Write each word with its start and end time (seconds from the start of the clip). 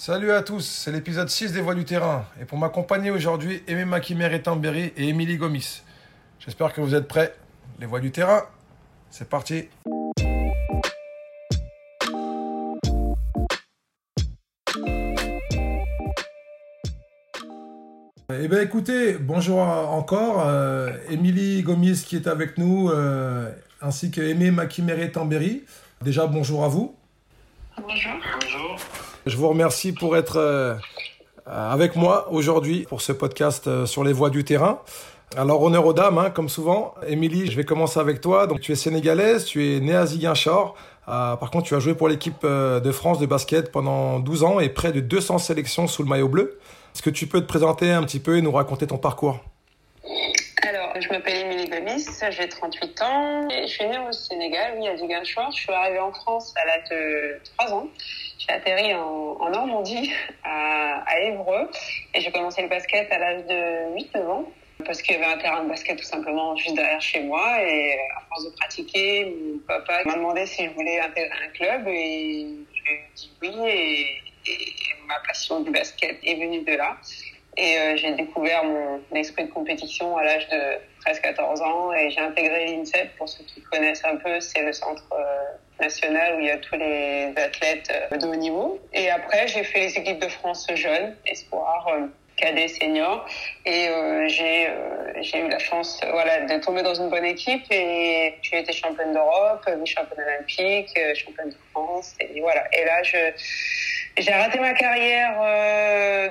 Salut 0.00 0.30
à 0.30 0.42
tous, 0.42 0.60
c'est 0.60 0.92
l'épisode 0.92 1.28
6 1.28 1.52
des 1.52 1.60
Voix 1.60 1.74
du 1.74 1.84
Terrain. 1.84 2.24
Et 2.40 2.44
pour 2.44 2.56
m'accompagner 2.56 3.10
aujourd'hui, 3.10 3.64
Aimé 3.66 3.84
Makimer 3.84 4.32
et 4.32 4.40
Tambéry 4.40 4.92
et 4.96 5.08
Émilie 5.08 5.36
Gomis. 5.36 5.82
J'espère 6.38 6.72
que 6.72 6.80
vous 6.80 6.94
êtes 6.94 7.08
prêts. 7.08 7.34
Les 7.80 7.86
Voix 7.86 7.98
du 7.98 8.12
Terrain, 8.12 8.44
c'est 9.10 9.28
parti. 9.28 9.68
Eh 18.32 18.46
bien 18.48 18.60
écoutez, 18.60 19.14
bonjour 19.14 19.58
encore. 19.58 20.46
Euh, 20.46 20.92
Émilie 21.10 21.64
Gomis 21.64 22.04
qui 22.06 22.14
est 22.14 22.28
avec 22.28 22.56
nous, 22.56 22.88
euh, 22.88 23.50
ainsi 23.82 24.12
que 24.12 24.20
Aimé 24.20 24.52
Makimere 24.52 25.10
Tambéry. 25.10 25.64
Déjà 26.02 26.28
bonjour 26.28 26.64
à 26.64 26.68
vous. 26.68 26.94
Bonjour. 27.76 28.12
Bonjour. 28.40 28.76
Je 29.28 29.36
vous 29.36 29.48
remercie 29.48 29.92
pour 29.92 30.16
être 30.16 30.38
euh, 30.38 30.74
avec 31.46 31.96
moi 31.96 32.28
aujourd'hui 32.30 32.86
pour 32.88 33.02
ce 33.02 33.12
podcast 33.12 33.66
euh, 33.66 33.84
sur 33.84 34.02
les 34.02 34.14
voies 34.14 34.30
du 34.30 34.42
terrain. 34.42 34.80
Alors 35.36 35.62
honneur 35.62 35.84
aux 35.84 35.92
dames, 35.92 36.16
hein, 36.16 36.30
comme 36.30 36.48
souvent. 36.48 36.94
Émilie, 37.06 37.50
je 37.50 37.54
vais 37.54 37.64
commencer 37.64 38.00
avec 38.00 38.22
toi. 38.22 38.46
Donc 38.46 38.60
tu 38.60 38.72
es 38.72 38.74
sénégalaise, 38.74 39.44
tu 39.44 39.76
es 39.76 39.80
née 39.80 39.94
à 39.94 40.06
Ziguinchor. 40.06 40.74
Euh, 41.08 41.36
par 41.36 41.50
contre, 41.50 41.66
tu 41.66 41.74
as 41.74 41.78
joué 41.78 41.94
pour 41.94 42.08
l'équipe 42.08 42.42
de 42.42 42.90
France 42.90 43.18
de 43.18 43.26
basket 43.26 43.70
pendant 43.70 44.18
12 44.18 44.44
ans 44.44 44.60
et 44.60 44.70
près 44.70 44.92
de 44.92 45.00
200 45.00 45.36
sélections 45.36 45.86
sous 45.86 46.02
le 46.02 46.08
maillot 46.08 46.28
bleu. 46.28 46.58
Est-ce 46.94 47.02
que 47.02 47.10
tu 47.10 47.26
peux 47.26 47.42
te 47.42 47.46
présenter 47.46 47.90
un 47.90 48.04
petit 48.04 48.20
peu 48.20 48.38
et 48.38 48.40
nous 48.40 48.52
raconter 48.52 48.86
ton 48.86 48.96
parcours? 48.96 49.40
Alors, 50.66 50.94
je 50.98 51.08
m'appelle 51.10 51.44
Émilie 51.44 51.68
Gomis, 51.68 52.06
j'ai 52.30 52.48
38 52.48 53.02
ans. 53.02 53.48
Je 53.50 53.66
suis 53.66 53.86
née 53.86 53.98
au 54.08 54.12
Sénégal, 54.12 54.76
oui, 54.78 54.88
à 54.88 54.96
Ziguinchor. 54.96 55.50
Je 55.50 55.56
suis 55.56 55.72
arrivée 55.72 56.00
en 56.00 56.12
France 56.12 56.54
à 56.56 56.66
l'âge 56.66 56.88
de 56.90 57.38
3 57.58 57.74
ans. 57.74 57.88
J'ai 58.48 58.54
atterri 58.54 58.94
en, 58.94 59.50
Normandie, 59.50 60.10
à, 60.44 61.20
Évreux, 61.20 61.68
et 62.14 62.20
j'ai 62.20 62.30
commencé 62.30 62.62
le 62.62 62.68
basket 62.68 63.10
à 63.12 63.18
l'âge 63.18 63.44
de 63.46 63.94
8-9 63.96 64.26
ans, 64.26 64.44
parce 64.84 65.02
qu'il 65.02 65.16
y 65.16 65.22
avait 65.22 65.34
un 65.34 65.38
terrain 65.38 65.64
de 65.64 65.68
basket 65.68 65.98
tout 65.98 66.04
simplement 66.04 66.54
juste 66.56 66.74
derrière 66.74 67.00
chez 67.00 67.20
moi, 67.24 67.62
et 67.62 67.98
à 68.16 68.20
force 68.28 68.44
de 68.44 68.50
pratiquer, 68.56 69.24
mon 69.24 69.58
papa 69.66 70.02
m'a 70.04 70.14
demandé 70.14 70.46
si 70.46 70.64
je 70.64 70.70
voulais 70.70 71.00
intégrer 71.00 71.30
un 71.46 71.50
club, 71.50 71.88
et 71.88 72.46
j'ai 72.74 73.00
dit 73.16 73.32
oui, 73.42 73.54
et, 73.66 74.50
et 74.50 74.72
ma 75.06 75.18
passion 75.26 75.60
du 75.60 75.70
basket 75.70 76.18
est 76.22 76.34
venue 76.34 76.62
de 76.62 76.72
là. 76.74 76.96
Et 77.56 77.76
euh, 77.76 77.96
j'ai 77.96 78.12
découvert 78.12 78.64
mon 78.64 79.00
esprit 79.16 79.46
de 79.46 79.50
compétition 79.50 80.16
à 80.16 80.22
l'âge 80.22 80.48
de 80.48 80.78
13-14 81.04 81.60
ans. 81.60 81.92
Et 81.92 82.08
j'ai 82.08 82.20
intégré 82.20 82.66
l'INSEP. 82.66 83.16
Pour 83.16 83.28
ceux 83.28 83.42
qui 83.42 83.60
connaissent 83.62 84.04
un 84.04 84.16
peu, 84.16 84.38
c'est 84.38 84.62
le 84.62 84.72
centre 84.72 85.02
euh, 85.12 85.56
national 85.80 86.36
où 86.36 86.40
il 86.40 86.46
y 86.46 86.50
a 86.50 86.58
tous 86.58 86.76
les 86.76 87.32
athlètes 87.36 87.92
euh, 88.12 88.16
de 88.16 88.26
haut 88.26 88.34
niveau. 88.34 88.80
Et 88.92 89.10
après, 89.10 89.46
j'ai 89.48 89.64
fait 89.64 89.80
les 89.80 89.98
équipes 89.98 90.20
de 90.20 90.28
France 90.28 90.66
jeunes, 90.74 91.14
espoir, 91.26 91.86
cadet, 92.36 92.68
senior. 92.68 93.26
Et 93.66 93.88
j'ai 94.28 94.68
j'ai 95.20 95.40
eu 95.40 95.48
la 95.48 95.58
chance 95.58 96.00
voilà, 96.12 96.40
de 96.42 96.62
tomber 96.62 96.82
dans 96.82 96.94
une 96.94 97.08
bonne 97.10 97.24
équipe 97.24 97.64
et 97.70 98.34
j'ai 98.42 98.60
été 98.60 98.72
championne 98.72 99.12
d'Europe, 99.12 99.68
vice-championne 99.80 100.24
olympique, 100.24 100.96
championne 101.14 101.50
de 101.50 101.56
France. 101.72 102.14
Et 102.20 102.40
voilà. 102.40 102.64
Et 102.72 102.84
là, 102.84 103.02
j'ai 103.02 104.32
raté 104.32 104.60
ma 104.60 104.72
carrière 104.74 105.34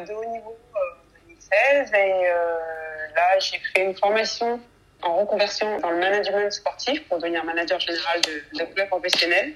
de 0.06 0.14
haut 0.14 0.32
niveau 0.32 0.58
et 1.52 1.86
euh, 1.94 2.58
là 3.16 3.40
j'ai 3.40 3.60
fait 3.74 3.86
une 3.86 3.96
formation 3.96 4.60
en 5.02 5.18
reconversion 5.18 5.80
dans 5.80 5.92
le 5.92 6.00
management 6.00 6.52
sportif 6.52 7.04
pour 7.08 7.20
devenir 7.20 7.44
manager 7.46 7.80
général 7.80 8.22
de, 8.22 8.60
de 8.60 8.74
club 8.74 8.88
professionnel. 8.88 9.54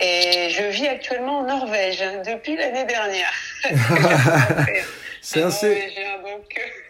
Et 0.00 0.50
je 0.50 0.64
vis 0.70 0.88
actuellement 0.88 1.38
en 1.38 1.46
Norvège 1.46 2.02
depuis 2.26 2.56
l'année 2.56 2.84
dernière. 2.84 3.32
c'est 5.22 5.42
assez, 5.42 5.90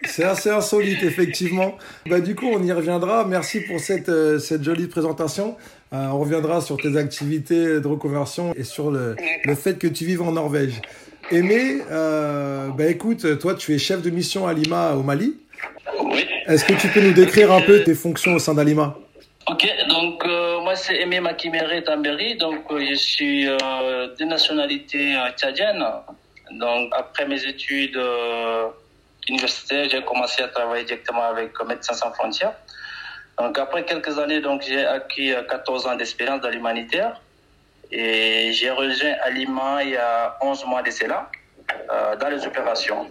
c'est 0.04 0.24
assez 0.24 0.50
insolite 0.50 1.02
effectivement. 1.02 1.76
Bah 2.06 2.20
du 2.20 2.34
coup 2.34 2.46
on 2.46 2.62
y 2.62 2.72
reviendra. 2.72 3.24
Merci 3.24 3.60
pour 3.60 3.80
cette 3.80 4.08
euh, 4.08 4.38
cette 4.38 4.64
jolie 4.64 4.86
présentation. 4.86 5.56
Euh, 5.92 6.06
on 6.08 6.18
reviendra 6.18 6.60
sur 6.60 6.78
tes 6.78 6.96
activités 6.96 7.80
de 7.80 7.86
reconversion 7.86 8.52
et 8.54 8.64
sur 8.64 8.90
le, 8.90 9.14
le 9.44 9.54
fait 9.54 9.78
que 9.78 9.86
tu 9.86 10.04
vives 10.04 10.22
en 10.22 10.32
Norvège. 10.32 10.80
Aimé, 11.30 11.82
euh, 11.90 12.68
bah 12.68 12.86
écoute, 12.86 13.38
toi 13.38 13.54
tu 13.54 13.74
es 13.74 13.78
chef 13.78 14.00
de 14.00 14.10
mission 14.10 14.46
à 14.46 14.52
Lima 14.52 14.94
au 14.94 15.02
Mali. 15.02 15.36
Oui. 16.00 16.26
Est-ce 16.46 16.64
que 16.64 16.74
tu 16.74 16.88
peux 16.88 17.00
nous 17.00 17.12
décrire 17.12 17.52
un 17.52 17.60
peu 17.60 17.82
tes 17.82 17.94
fonctions 17.94 18.34
au 18.34 18.38
sein 18.38 18.54
d'Alima 18.54 18.96
Ok, 19.48 19.64
donc 19.88 20.24
euh, 20.24 20.60
moi 20.60 20.74
c'est 20.74 21.00
Aimé 21.00 21.20
Makimere 21.20 21.84
Tamberi, 21.84 22.34
donc 22.34 22.64
euh, 22.72 22.84
je 22.90 22.94
suis 22.94 23.48
euh, 23.48 23.56
de 24.18 24.24
nationalité 24.24 25.14
tchadienne. 25.36 25.84
Donc 26.50 26.92
après 26.92 27.26
mes 27.26 27.44
études 27.44 28.00
universitaires, 29.28 29.88
j'ai 29.88 30.02
commencé 30.02 30.42
à 30.42 30.48
travailler 30.48 30.84
directement 30.84 31.22
avec 31.22 31.52
Médecins 31.64 31.94
sans 31.94 32.12
frontières. 32.12 32.54
Donc 33.38 33.56
après 33.58 33.84
quelques 33.84 34.18
années, 34.18 34.40
donc 34.40 34.62
j'ai 34.66 34.84
acquis 34.84 35.32
14 35.48 35.86
ans 35.86 35.94
d'expérience 35.94 36.40
dans 36.40 36.50
l'humanitaire. 36.50 37.20
Et 37.92 38.50
j'ai 38.52 38.70
rejoint 38.70 39.14
Alima 39.22 39.84
il 39.84 39.90
y 39.90 39.96
a 39.96 40.36
11 40.40 40.64
mois 40.66 40.82
de 40.82 40.90
cela, 40.90 41.30
dans 42.20 42.28
les 42.28 42.44
opérations. 42.44 43.06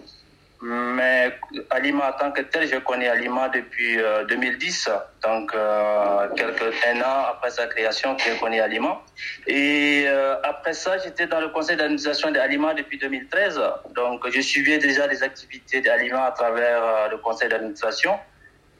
Mais 0.62 1.38
Alima 1.70 2.08
en 2.08 2.18
tant 2.18 2.32
que 2.32 2.40
tel, 2.40 2.66
je 2.66 2.76
connais 2.78 3.08
Alima 3.08 3.48
depuis 3.50 4.00
euh, 4.00 4.24
2010, 4.24 4.88
donc 5.22 5.54
euh, 5.54 6.28
quelques 6.34 6.74
un 6.86 7.00
an 7.02 7.26
après 7.30 7.50
sa 7.50 7.66
création 7.66 8.16
je 8.18 8.40
connais 8.40 8.60
Alima. 8.60 9.02
Et 9.46 10.04
euh, 10.06 10.36
après 10.42 10.72
ça, 10.72 10.96
j'étais 10.98 11.26
dans 11.26 11.40
le 11.40 11.48
conseil 11.48 11.76
d'administration 11.76 12.30
d'Alima 12.30 12.72
depuis 12.72 12.98
2013, 12.98 13.60
donc 13.94 14.26
je 14.30 14.40
suivais 14.40 14.78
déjà 14.78 15.06
les 15.06 15.22
activités 15.22 15.82
d'Alima 15.82 16.24
à 16.24 16.30
travers 16.30 16.82
euh, 16.82 17.08
le 17.10 17.18
conseil 17.18 17.50
d'administration. 17.50 18.18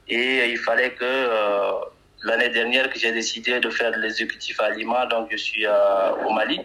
Et 0.09 0.51
il 0.51 0.59
fallait 0.59 0.93
que 0.93 1.05
euh, 1.05 1.73
l'année 2.23 2.49
dernière 2.49 2.91
que 2.91 2.99
j'ai 2.99 3.13
décidé 3.13 3.61
de 3.61 3.71
faire 3.71 3.91
l'exécutif 3.91 4.61
à 4.61 4.71
Lima, 4.71 5.07
donc 5.07 5.29
je 5.31 5.37
suis 5.37 5.67
euh, 5.67 6.27
au 6.27 6.31
Mali 6.31 6.61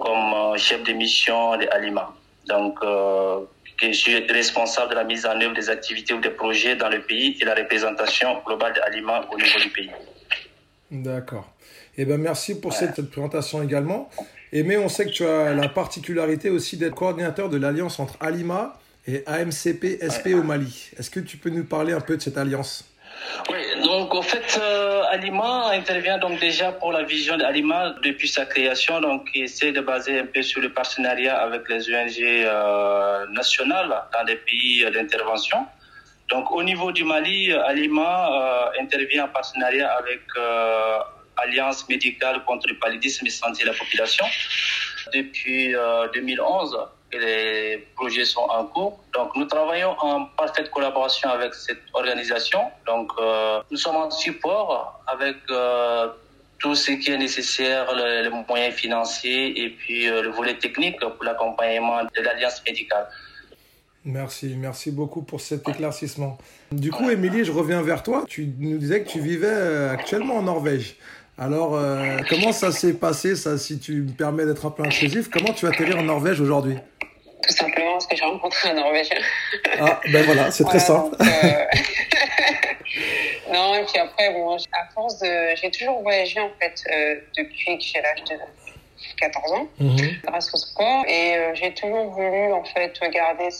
comme 0.00 0.34
euh, 0.34 0.56
chef 0.56 0.82
de 0.82 0.92
mission 0.92 1.56
de 1.56 1.66
Alima. 1.70 2.14
Donc 2.50 2.78
euh, 2.82 3.40
je 3.80 3.92
suis 3.92 4.16
responsable 4.26 4.90
de 4.90 4.96
la 4.96 5.04
mise 5.04 5.24
en 5.24 5.40
œuvre 5.40 5.54
des 5.54 5.70
activités 5.70 6.12
ou 6.12 6.20
des 6.20 6.30
projets 6.30 6.76
dans 6.76 6.88
le 6.88 7.00
pays 7.00 7.38
et 7.40 7.44
la 7.44 7.54
représentation 7.54 8.42
globale 8.44 8.74
Alima 8.86 9.26
au 9.32 9.36
niveau 9.36 9.58
du 9.58 9.70
pays. 9.70 9.90
D'accord. 10.90 11.48
Eh 11.96 12.04
ben 12.04 12.20
merci 12.20 12.60
pour 12.60 12.72
cette, 12.72 12.96
cette 12.96 13.10
présentation 13.10 13.62
également. 13.62 14.10
Et 14.52 14.64
mais 14.64 14.76
on 14.76 14.88
sait 14.88 15.04
que 15.06 15.10
tu 15.10 15.24
as 15.24 15.54
la 15.54 15.68
particularité 15.68 16.50
aussi 16.50 16.76
d'être 16.76 16.96
coordinateur 16.96 17.48
de 17.48 17.56
l'alliance 17.56 18.00
entre 18.00 18.16
Alima 18.20 18.78
et 19.06 19.22
AMCP 19.26 20.02
SP 20.02 20.34
au 20.34 20.42
Mali. 20.42 20.90
Est-ce 20.98 21.10
que 21.10 21.20
tu 21.20 21.36
peux 21.36 21.50
nous 21.50 21.64
parler 21.64 21.92
un 21.92 22.00
peu 22.00 22.16
de 22.16 22.22
cette 22.22 22.36
alliance? 22.36 22.89
Oui, 23.50 23.82
donc 23.82 24.14
en 24.14 24.22
fait, 24.22 24.58
euh, 24.60 25.02
Alima 25.10 25.70
intervient 25.72 26.18
donc 26.18 26.38
déjà 26.40 26.72
pour 26.72 26.92
la 26.92 27.02
vision 27.02 27.36
d'Alima 27.36 27.94
depuis 28.02 28.28
sa 28.28 28.46
création, 28.46 29.00
donc 29.00 29.28
il 29.34 29.44
essaie 29.44 29.72
de 29.72 29.80
baser 29.80 30.20
un 30.20 30.26
peu 30.26 30.42
sur 30.42 30.60
le 30.60 30.72
partenariat 30.72 31.38
avec 31.38 31.68
les 31.68 31.88
ONG 31.92 32.18
euh, 32.20 33.26
nationales 33.30 33.94
dans 34.12 34.22
les 34.24 34.36
pays 34.36 34.84
d'intervention. 34.92 35.66
Donc 36.28 36.50
au 36.50 36.62
niveau 36.62 36.92
du 36.92 37.04
Mali, 37.04 37.52
Alima 37.52 38.30
euh, 38.30 38.82
intervient 38.82 39.24
en 39.24 39.28
partenariat 39.28 39.90
avec 39.92 40.22
euh, 40.36 40.98
Alliance 41.36 41.88
médicale 41.88 42.44
contre 42.44 42.68
le 42.68 42.78
paludisme 42.78 43.26
et 43.26 43.30
santé 43.30 43.64
de 43.64 43.68
la 43.68 43.74
population 43.74 44.26
depuis 45.12 45.74
2011 46.14 46.76
que 46.76 46.99
les 47.18 47.86
projets 47.96 48.24
sont 48.24 48.46
en 48.48 48.64
cours. 48.66 49.00
Donc, 49.14 49.34
nous 49.36 49.44
travaillons 49.44 49.94
en 50.00 50.26
parfaite 50.36 50.70
collaboration 50.70 51.28
avec 51.30 51.54
cette 51.54 51.82
organisation. 51.92 52.60
Donc, 52.86 53.10
euh, 53.18 53.60
nous 53.70 53.76
sommes 53.76 53.96
en 53.96 54.10
support 54.10 55.02
avec 55.06 55.36
euh, 55.50 56.08
tout 56.58 56.74
ce 56.74 56.92
qui 56.92 57.10
est 57.10 57.18
nécessaire, 57.18 57.94
les 57.94 58.22
le 58.22 58.30
moyens 58.48 58.74
financiers 58.74 59.64
et 59.64 59.70
puis 59.70 60.08
euh, 60.08 60.22
le 60.22 60.30
volet 60.30 60.56
technique 60.56 61.00
pour 61.00 61.24
l'accompagnement 61.24 62.04
de 62.04 62.22
l'Alliance 62.22 62.62
médicale. 62.64 63.06
Merci, 64.02 64.54
merci 64.56 64.90
beaucoup 64.90 65.20
pour 65.22 65.42
cet 65.42 65.68
éclaircissement. 65.68 66.38
Du 66.72 66.90
coup, 66.90 67.10
Émilie, 67.10 67.44
je 67.44 67.52
reviens 67.52 67.82
vers 67.82 68.02
toi. 68.02 68.24
Tu 68.26 68.48
nous 68.58 68.78
disais 68.78 69.02
que 69.02 69.08
tu 69.10 69.20
vivais 69.20 69.88
actuellement 69.90 70.36
en 70.36 70.42
Norvège. 70.42 70.96
Alors, 71.40 71.74
euh, 71.74 72.18
comment 72.28 72.52
ça 72.52 72.70
s'est 72.70 72.92
passé, 72.92 73.34
ça, 73.34 73.56
si 73.56 73.78
tu 73.78 74.02
me 74.02 74.12
permets 74.12 74.44
d'être 74.44 74.66
un 74.66 74.70
peu 74.70 74.82
intrusif? 74.82 75.30
Comment 75.30 75.54
tu 75.54 75.66
atterris 75.66 75.94
en 75.94 76.02
Norvège 76.02 76.38
aujourd'hui? 76.38 76.76
Tout 77.42 77.54
simplement 77.54 77.92
parce 77.92 78.06
que 78.06 78.14
j'ai 78.14 78.24
rencontré 78.24 78.68
un 78.68 78.74
Norvégien. 78.74 79.16
Ah, 79.80 79.98
ben 80.12 80.22
voilà, 80.26 80.50
c'est 80.50 80.64
très 80.64 80.78
simple. 80.78 81.16
Donc, 81.16 81.26
euh... 81.26 81.64
non, 83.54 83.74
et 83.74 83.84
puis 83.86 83.98
après, 83.98 84.34
bon, 84.34 84.54
à 84.54 84.92
force 84.94 85.18
de... 85.20 85.56
J'ai 85.56 85.70
toujours 85.70 86.02
voyagé, 86.02 86.38
en 86.40 86.50
fait, 86.60 86.84
euh, 86.92 87.14
depuis 87.38 87.78
que 87.78 87.84
j'ai 87.84 88.02
l'âge 88.02 88.22
de 88.28 88.36
14 89.18 89.52
ans, 89.52 89.68
Mhm. 89.78 89.96
grâce 90.24 90.52
au 90.52 90.58
sport. 90.58 91.04
Et 91.08 91.38
j'ai 91.54 91.72
toujours 91.72 92.10
voulu, 92.10 92.52
en 92.52 92.64
fait, 92.64 92.92
garder 93.14 93.50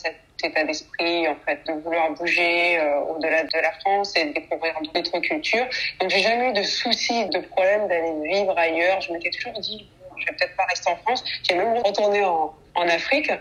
état 0.43 0.63
d'esprit, 0.63 1.27
en 1.27 1.35
fait, 1.45 1.59
de 1.67 1.73
vouloir 1.73 2.11
bouger 2.11 2.77
euh, 2.79 2.99
au-delà 3.01 3.43
de 3.43 3.59
la 3.61 3.71
France 3.79 4.15
et 4.15 4.25
de 4.25 4.33
découvrir 4.33 4.73
d'autres 4.93 5.19
cultures. 5.19 5.67
Donc, 5.99 6.09
j'ai 6.09 6.19
jamais 6.19 6.49
eu 6.49 6.53
de 6.53 6.63
soucis, 6.63 7.25
de 7.27 7.39
problème 7.39 7.87
d'aller 7.87 8.13
vivre 8.23 8.57
ailleurs. 8.57 9.01
Je 9.01 9.13
m'étais 9.13 9.29
toujours 9.31 9.59
dit, 9.59 9.87
je 10.17 10.25
vais 10.25 10.33
peut-être 10.33 10.55
pas 10.55 10.65
rester 10.65 10.91
en 10.91 10.97
France. 10.97 11.23
J'ai 11.43 11.55
même 11.55 11.77
retourné 11.77 12.23
en, 12.23 12.53
Afrique. 12.75 13.31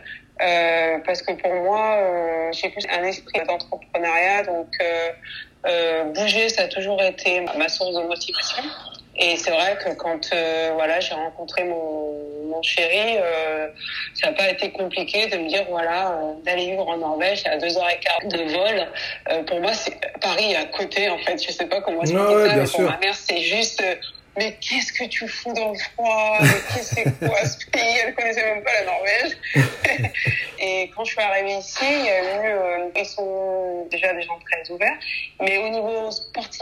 Euh, 0.42 0.98
parce 1.04 1.20
que 1.20 1.32
pour 1.32 1.52
moi, 1.52 1.96
euh, 1.96 2.48
j'ai 2.52 2.70
plus 2.70 2.86
un 2.90 3.04
esprit 3.04 3.40
d'entrepreneuriat, 3.46 4.44
donc 4.44 4.68
bouger, 6.14 6.48
ça 6.48 6.62
a 6.62 6.68
toujours 6.68 7.02
été 7.02 7.44
ma 7.56 7.68
source 7.68 7.94
de 7.94 8.02
motivation. 8.02 8.62
Et 9.20 9.36
c'est 9.36 9.50
vrai 9.50 9.76
que 9.84 9.90
quand 9.94 10.30
euh, 10.32 10.70
voilà, 10.74 10.98
j'ai 11.00 11.12
rencontré 11.12 11.64
mon, 11.64 12.48
mon 12.48 12.62
chéri, 12.62 13.18
euh, 13.18 13.68
ça 14.14 14.30
n'a 14.30 14.32
pas 14.32 14.48
été 14.48 14.70
compliqué 14.70 15.26
de 15.26 15.36
me 15.36 15.46
dire 15.46 15.66
voilà, 15.68 16.12
euh, 16.12 16.32
d'aller 16.42 16.70
vivre 16.70 16.88
en 16.88 16.96
Norvège 16.96 17.42
à 17.44 17.58
deux 17.58 17.76
heures 17.76 17.90
et 17.90 18.00
quart 18.00 18.20
de 18.24 18.38
vol. 18.50 19.44
Pour 19.46 19.60
moi, 19.60 19.74
c'est 19.74 19.94
Paris 20.22 20.56
à 20.56 20.64
côté 20.64 21.10
en 21.10 21.18
fait. 21.18 21.42
Je 21.42 21.52
sais 21.52 21.66
pas 21.66 21.82
comment 21.82 22.00
expliquer 22.00 22.34
ouais, 22.34 22.48
ça, 22.48 22.56
mais 22.56 22.66
sûr. 22.66 22.76
pour 22.76 22.90
ma 22.90 22.96
mère, 22.96 23.14
c'est 23.14 23.42
juste. 23.42 23.84
mais 24.38 24.56
qu'est-ce 24.58 24.90
que 24.90 25.04
tu 25.04 25.28
fous 25.28 25.52
dans 25.52 25.72
le 25.72 25.78
froid? 25.78 26.38
Mais 26.40 26.48
qu'est-ce 26.72 26.94
que 26.94 27.02
c'est 27.04 27.28
quoi 27.28 27.44
ce 27.44 27.66
pays? 27.66 27.96
Elle 28.02 28.14
connaissait 28.14 28.54
même 28.54 28.64
pas 28.64 28.72
la 28.72 28.86
Norvège. 28.86 29.36
et 30.58 30.90
quand 30.96 31.04
je 31.04 31.12
suis 31.12 31.20
arrivée 31.20 31.58
ici, 31.58 31.84
il 31.84 32.06
y 32.06 32.08
a 32.08 32.46
eu, 32.46 32.90
ils 32.96 33.04
sont 33.04 33.86
déjà 33.90 34.14
des 34.14 34.22
gens 34.22 34.38
très 34.50 34.72
ouverts, 34.72 34.96
mais 35.42 35.58
au 35.58 35.68
niveau 35.68 36.10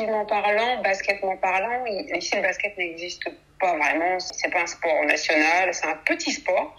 sportivement 0.09 0.25
parlant, 0.25 0.83
basketement 0.83 1.37
parlant, 1.37 1.85
ici 1.87 2.37
le 2.37 2.43
basket 2.43 2.77
n'existe 2.79 3.29
pas 3.61 3.77
vraiment. 3.77 4.19
C'est 4.21 4.51
pas 4.51 4.63
un 4.63 4.67
sport 4.67 5.05
national, 5.05 5.73
c'est 5.73 5.87
un 5.87 5.99
petit 6.05 6.33
sport. 6.33 6.77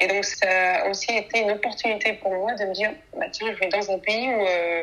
Et 0.00 0.06
donc 0.06 0.24
ça 0.24 0.82
a 0.82 0.88
aussi 0.88 1.16
été 1.16 1.40
une 1.40 1.52
opportunité 1.52 2.14
pour 2.14 2.32
moi 2.34 2.54
de 2.54 2.64
me 2.64 2.74
dire, 2.74 2.92
bah 3.16 3.26
tiens, 3.30 3.52
je 3.54 3.58
vais 3.58 3.68
dans 3.68 3.90
un 3.90 3.98
pays 3.98 4.28
où 4.28 4.40
euh, 4.44 4.82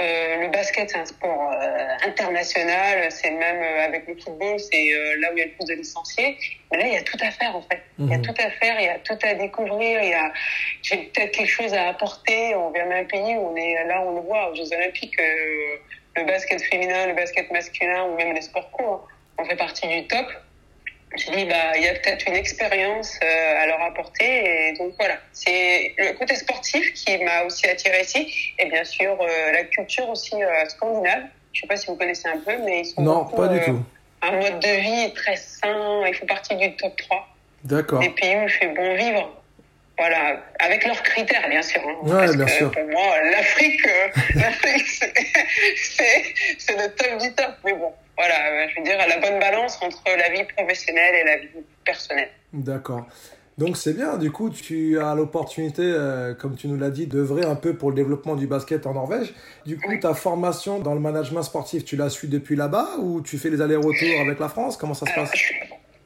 euh, 0.00 0.42
le 0.42 0.48
basket 0.48 0.90
c'est 0.90 0.98
un 0.98 1.04
sport 1.04 1.52
euh, 1.52 2.06
international, 2.06 3.10
c'est 3.10 3.30
même 3.32 3.62
avec 3.84 4.06
le 4.06 4.14
football, 4.14 4.58
c'est 4.58 4.90
là 5.18 5.28
où 5.32 5.36
il 5.36 5.40
y 5.40 5.42
a 5.42 5.46
le 5.46 5.52
plus 5.52 5.66
de 5.66 5.74
licenciés. 5.74 6.38
Mais 6.70 6.78
là, 6.78 6.86
il 6.86 6.92
y 6.94 6.96
a 6.96 7.02
tout 7.02 7.18
à 7.20 7.30
faire 7.30 7.54
en 7.54 7.62
fait. 7.62 7.82
Il 7.98 8.08
y 8.08 8.14
a 8.14 8.18
Mhm. 8.18 8.22
tout 8.22 8.34
à 8.38 8.50
faire, 8.50 8.80
il 8.80 8.86
y 8.86 8.88
a 8.88 8.98
tout 9.00 9.18
à 9.22 9.34
découvrir, 9.34 10.02
il 10.02 10.10
y 10.10 10.14
a 10.14 10.32
j'ai 10.82 10.96
peut-être 10.96 11.32
quelque 11.32 11.50
chose 11.50 11.74
à 11.74 11.88
apporter. 11.88 12.54
On 12.54 12.70
vient 12.70 12.86
d'un 12.86 13.04
pays 13.04 13.36
où 13.36 13.50
on 13.50 13.56
est 13.56 13.84
là, 13.86 14.00
on 14.02 14.14
le 14.14 14.20
voit 14.22 14.50
aux 14.50 14.54
Jeux 14.54 14.72
Olympiques, 14.72 15.18
le 16.18 16.24
basket 16.26 16.60
féminin, 16.62 17.06
le 17.06 17.14
basket 17.14 17.50
masculin 17.50 18.04
ou 18.04 18.16
même 18.16 18.34
les 18.34 18.42
sports 18.42 18.70
courts, 18.70 19.08
on 19.38 19.44
fait 19.44 19.56
partie 19.56 19.86
du 19.88 20.06
top. 20.06 20.26
J'ai 21.16 21.30
dit 21.34 21.44
bah 21.46 21.74
il 21.76 21.82
y 21.84 21.88
a 21.88 21.94
peut-être 21.94 22.28
une 22.28 22.34
expérience 22.36 23.18
euh, 23.24 23.62
à 23.62 23.66
leur 23.66 23.80
apporter 23.80 24.24
et 24.68 24.74
donc 24.78 24.92
voilà 24.98 25.14
c'est 25.32 25.94
le 25.96 26.12
côté 26.18 26.34
sportif 26.34 26.92
qui 26.92 27.16
m'a 27.24 27.44
aussi 27.44 27.66
attiré 27.66 28.02
ici 28.02 28.52
et 28.58 28.66
bien 28.66 28.84
sûr 28.84 29.16
euh, 29.18 29.52
la 29.52 29.64
culture 29.64 30.06
aussi 30.10 30.34
euh, 30.34 30.68
scandinave 30.68 31.22
je 31.54 31.62
sais 31.62 31.66
pas 31.66 31.76
si 31.76 31.86
vous 31.86 31.96
connaissez 31.96 32.28
un 32.28 32.36
peu 32.36 32.52
mais 32.62 32.80
ils 32.80 32.84
sont 32.84 33.00
Non, 33.00 33.22
beaucoup, 33.22 33.36
pas 33.36 33.48
du 33.48 33.58
tout. 33.62 33.80
un 34.20 34.32
mode 34.32 34.60
de 34.60 34.80
vie 34.82 35.14
très 35.14 35.36
sain 35.36 36.06
ils 36.06 36.14
font 36.14 36.26
partie 36.26 36.54
du 36.56 36.76
top 36.76 36.94
3 36.98 37.26
D'accord. 37.64 38.00
des 38.00 38.10
pays 38.10 38.36
où 38.36 38.42
il 38.42 38.50
fait 38.50 38.68
bon 38.68 38.94
vivre 38.94 39.37
voilà 39.98 40.42
avec 40.60 40.84
leurs 40.86 41.02
critères 41.02 41.48
bien 41.48 41.62
sûr 41.62 41.80
hein. 41.86 41.96
Ouais, 42.02 42.10
parce 42.26 42.36
bien 42.36 42.44
que 42.46 42.50
sûr. 42.52 42.70
pour 42.70 42.84
moi 42.86 43.20
l'Afrique 43.30 43.86
euh, 43.86 44.08
c'est 45.76 46.76
le 46.76 46.88
top 46.94 47.20
du 47.20 47.32
top 47.34 47.52
mais 47.64 47.72
bon 47.72 47.92
voilà 48.16 48.34
euh, 48.50 48.66
je 48.70 48.76
veux 48.80 48.84
dire 48.84 48.96
la 48.98 49.16
bonne 49.18 49.38
balance 49.40 49.78
entre 49.82 50.02
la 50.06 50.30
vie 50.30 50.44
professionnelle 50.56 51.14
et 51.20 51.24
la 51.24 51.36
vie 51.38 51.48
personnelle 51.84 52.28
D'accord. 52.52 53.06
Donc 53.58 53.76
c'est 53.76 53.92
bien, 53.92 54.16
du 54.18 54.30
coup, 54.30 54.50
tu 54.50 55.00
as 55.00 55.14
l'opportunité, 55.16 55.82
euh, 55.82 56.32
comme 56.32 56.54
tu 56.56 56.68
nous 56.68 56.78
l'as 56.78 56.90
dit, 56.90 57.08
d'œuvrer 57.08 57.44
un 57.44 57.56
peu 57.56 57.74
pour 57.74 57.90
le 57.90 57.96
développement 57.96 58.36
du 58.36 58.46
basket 58.46 58.86
en 58.86 58.94
Norvège. 58.94 59.34
Du 59.66 59.76
coup, 59.76 59.90
Oui. 59.90 59.98
ta 60.00 60.14
formation 60.14 60.78
dans 60.78 60.94
le 60.94 61.00
management 61.00 61.42
sportif, 61.42 61.84
tu 61.84 61.96
l'as 61.96 62.08
suivie 62.08 62.32
depuis 62.32 62.54
là-bas 62.54 62.90
ou 63.00 63.20
tu 63.20 63.36
fais 63.36 63.50
les 63.50 63.60
allers-retours 63.60 64.20
avec 64.20 64.38
la 64.38 64.48
France? 64.48 64.76
Comment 64.76 64.94
ça 64.94 65.06
se 65.06 65.10
Alors, 65.12 65.24
passe? 65.28 65.36
je, 65.36 65.52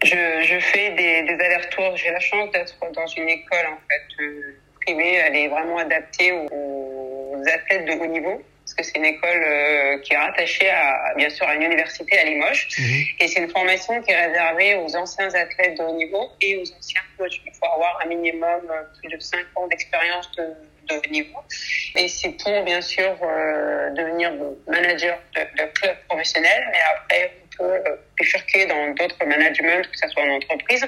je 0.04 0.58
fais 0.60 0.90
des, 0.90 1.22
des 1.22 1.44
allers-retours. 1.44 1.96
J'ai 1.96 2.10
la 2.10 2.20
chance 2.20 2.50
d'être 2.50 2.76
dans 2.92 3.06
une 3.06 3.28
école 3.28 3.66
en 3.66 3.78
fait 3.88 4.22
euh, 4.22 4.56
privée. 4.80 5.14
Elle 5.14 5.36
est 5.36 5.48
vraiment 5.48 5.78
adaptée 5.78 6.32
aux, 6.32 6.48
aux 6.50 7.42
athlètes 7.46 7.86
de 7.86 7.92
haut 7.92 8.06
niveau. 8.06 8.42
Parce 8.64 8.74
que 8.74 8.84
c'est 8.84 8.98
une 8.98 9.04
école 9.04 9.42
euh, 9.44 9.98
qui 9.98 10.14
est 10.14 10.16
rattachée 10.16 10.70
à, 10.70 11.14
bien 11.16 11.28
sûr, 11.28 11.46
à 11.48 11.54
une 11.56 11.62
université 11.62 12.16
à 12.18 12.24
Limoges. 12.24 12.68
Et 13.18 13.26
c'est 13.26 13.40
une 13.40 13.50
formation 13.50 14.00
qui 14.02 14.12
est 14.12 14.26
réservée 14.26 14.76
aux 14.76 14.96
anciens 14.96 15.34
athlètes 15.34 15.78
de 15.78 15.82
haut 15.82 15.96
niveau 15.96 16.30
et 16.40 16.58
aux 16.58 16.72
anciens 16.78 17.00
coachs. 17.18 17.40
Il 17.44 17.52
faut 17.54 17.66
avoir 17.66 18.00
un 18.04 18.08
minimum 18.08 18.60
euh, 18.70 18.82
plus 19.00 19.08
de 19.08 19.18
5 19.18 19.38
ans 19.56 19.66
d'expérience 19.66 20.30
de, 20.36 20.44
de 20.88 20.94
haut 20.94 21.10
niveau. 21.10 21.40
Et 21.96 22.06
c'est 22.08 22.30
pour, 22.30 22.62
bien 22.62 22.80
sûr, 22.80 23.16
euh, 23.22 23.90
devenir 23.90 24.32
manager 24.68 25.18
de, 25.34 25.40
de 25.40 25.68
club 25.72 25.96
professionnel. 26.08 26.68
Mais 26.70 26.80
après, 26.94 27.32
on 27.58 27.64
peut 27.64 27.74
euh, 27.74 27.96
bifurquer 28.18 28.66
dans 28.66 28.90
d'autres 28.94 29.24
managements, 29.24 29.82
que 29.82 29.96
ce 29.96 30.08
soit 30.08 30.22
en 30.22 30.30
entreprise. 30.30 30.84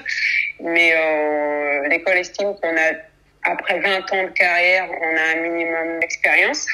Mais 0.59 0.93
euh, 0.95 1.87
l'école 1.89 2.17
estime 2.17 2.55
qu'on 2.61 2.75
a, 2.75 2.93
après 3.43 3.79
20 3.79 4.13
ans 4.13 4.23
de 4.23 4.29
carrière, 4.29 4.87
on 4.89 5.17
a 5.17 5.37
un 5.37 5.41
minimum 5.41 5.99
d'expérience 5.99 6.67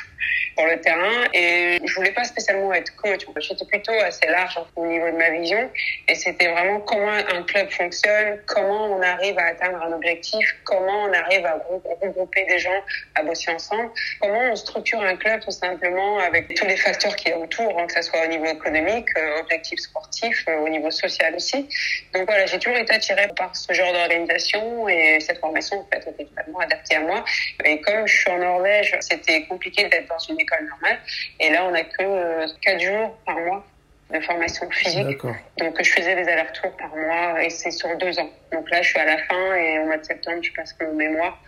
pour 0.55 0.65
le 0.65 0.79
terrain 0.79 1.27
et 1.33 1.79
je 1.83 1.95
voulais 1.95 2.11
pas 2.11 2.23
spécialement 2.23 2.73
être 2.73 2.95
coach. 2.95 3.21
J'étais 3.37 3.65
plutôt 3.65 3.93
assez 3.93 4.27
large 4.27 4.59
au 4.75 4.85
niveau 4.85 5.07
de 5.07 5.17
ma 5.17 5.29
vision 5.31 5.69
et 6.07 6.15
c'était 6.15 6.47
vraiment 6.47 6.79
comment 6.81 7.11
un 7.11 7.43
club 7.43 7.69
fonctionne, 7.71 8.41
comment 8.45 8.97
on 8.97 9.01
arrive 9.01 9.37
à 9.39 9.45
atteindre 9.47 9.81
un 9.83 9.93
objectif, 9.93 10.55
comment 10.63 11.03
on 11.03 11.13
arrive 11.13 11.45
à 11.45 11.57
grou- 11.57 11.81
regrouper 12.01 12.45
des 12.45 12.59
gens 12.59 12.81
à 13.15 13.23
bosser 13.23 13.51
ensemble, 13.51 13.91
comment 14.19 14.39
on 14.51 14.55
structure 14.55 15.01
un 15.01 15.15
club 15.15 15.41
tout 15.41 15.51
simplement 15.51 16.19
avec 16.19 16.53
tous 16.55 16.65
les 16.65 16.77
facteurs 16.77 17.15
qui 17.15 17.29
est 17.29 17.33
autour, 17.33 17.77
hein, 17.79 17.87
que 17.87 17.93
ce 17.93 18.01
soit 18.01 18.23
au 18.23 18.27
niveau 18.27 18.45
économique, 18.45 19.07
euh, 19.17 19.39
objectifs 19.39 19.79
sportifs, 19.79 20.45
euh, 20.47 20.57
au 20.57 20.69
niveau 20.69 20.91
social 20.91 21.33
aussi. 21.35 21.67
Donc 22.13 22.25
voilà, 22.27 22.45
j'ai 22.45 22.59
toujours 22.59 22.77
été 22.77 22.93
attirée 22.93 23.27
par 23.35 23.55
ce 23.55 23.71
genre 23.73 23.91
d'organisation 23.93 24.87
et 24.89 25.19
cette 25.19 25.39
formation 25.39 25.79
en 25.79 25.87
fait 25.91 26.07
était 26.09 26.25
totalement 26.25 26.59
adaptée 26.59 26.95
à 26.95 27.01
moi. 27.01 27.23
Et 27.65 27.79
comme 27.81 28.05
je 28.07 28.15
suis 28.15 28.29
en 28.31 28.37
Norvège, 28.37 28.95
c'était 29.01 29.43
compliqué 29.45 29.87
d'être 29.87 30.10
dans 30.11 30.33
une 30.33 30.39
école 30.39 30.67
normale. 30.67 30.99
Et 31.39 31.49
là, 31.51 31.65
on 31.67 31.71
n'a 31.71 31.83
que 31.83 32.01
euh, 32.01 32.47
quatre 32.61 32.81
jours 32.81 33.17
par 33.25 33.37
mois 33.39 33.65
de 34.13 34.19
formation 34.19 34.69
physique. 34.69 35.23
Donc, 35.57 35.81
je 35.81 35.89
faisais 35.89 36.15
des 36.15 36.29
allers-retours 36.29 36.75
par 36.77 36.93
mois 36.95 37.43
et 37.43 37.49
c'est 37.49 37.71
sur 37.71 37.89
deux 37.97 38.19
ans. 38.19 38.29
Donc 38.51 38.69
là, 38.69 38.81
je 38.81 38.89
suis 38.89 38.99
à 38.99 39.05
la 39.05 39.17
fin 39.17 39.55
et 39.55 39.79
au 39.79 39.85
mois 39.85 39.97
de 39.97 40.03
septembre, 40.03 40.39
je 40.41 40.51
passe 40.53 40.75
mon 40.81 40.93
mémoire. 40.95 41.41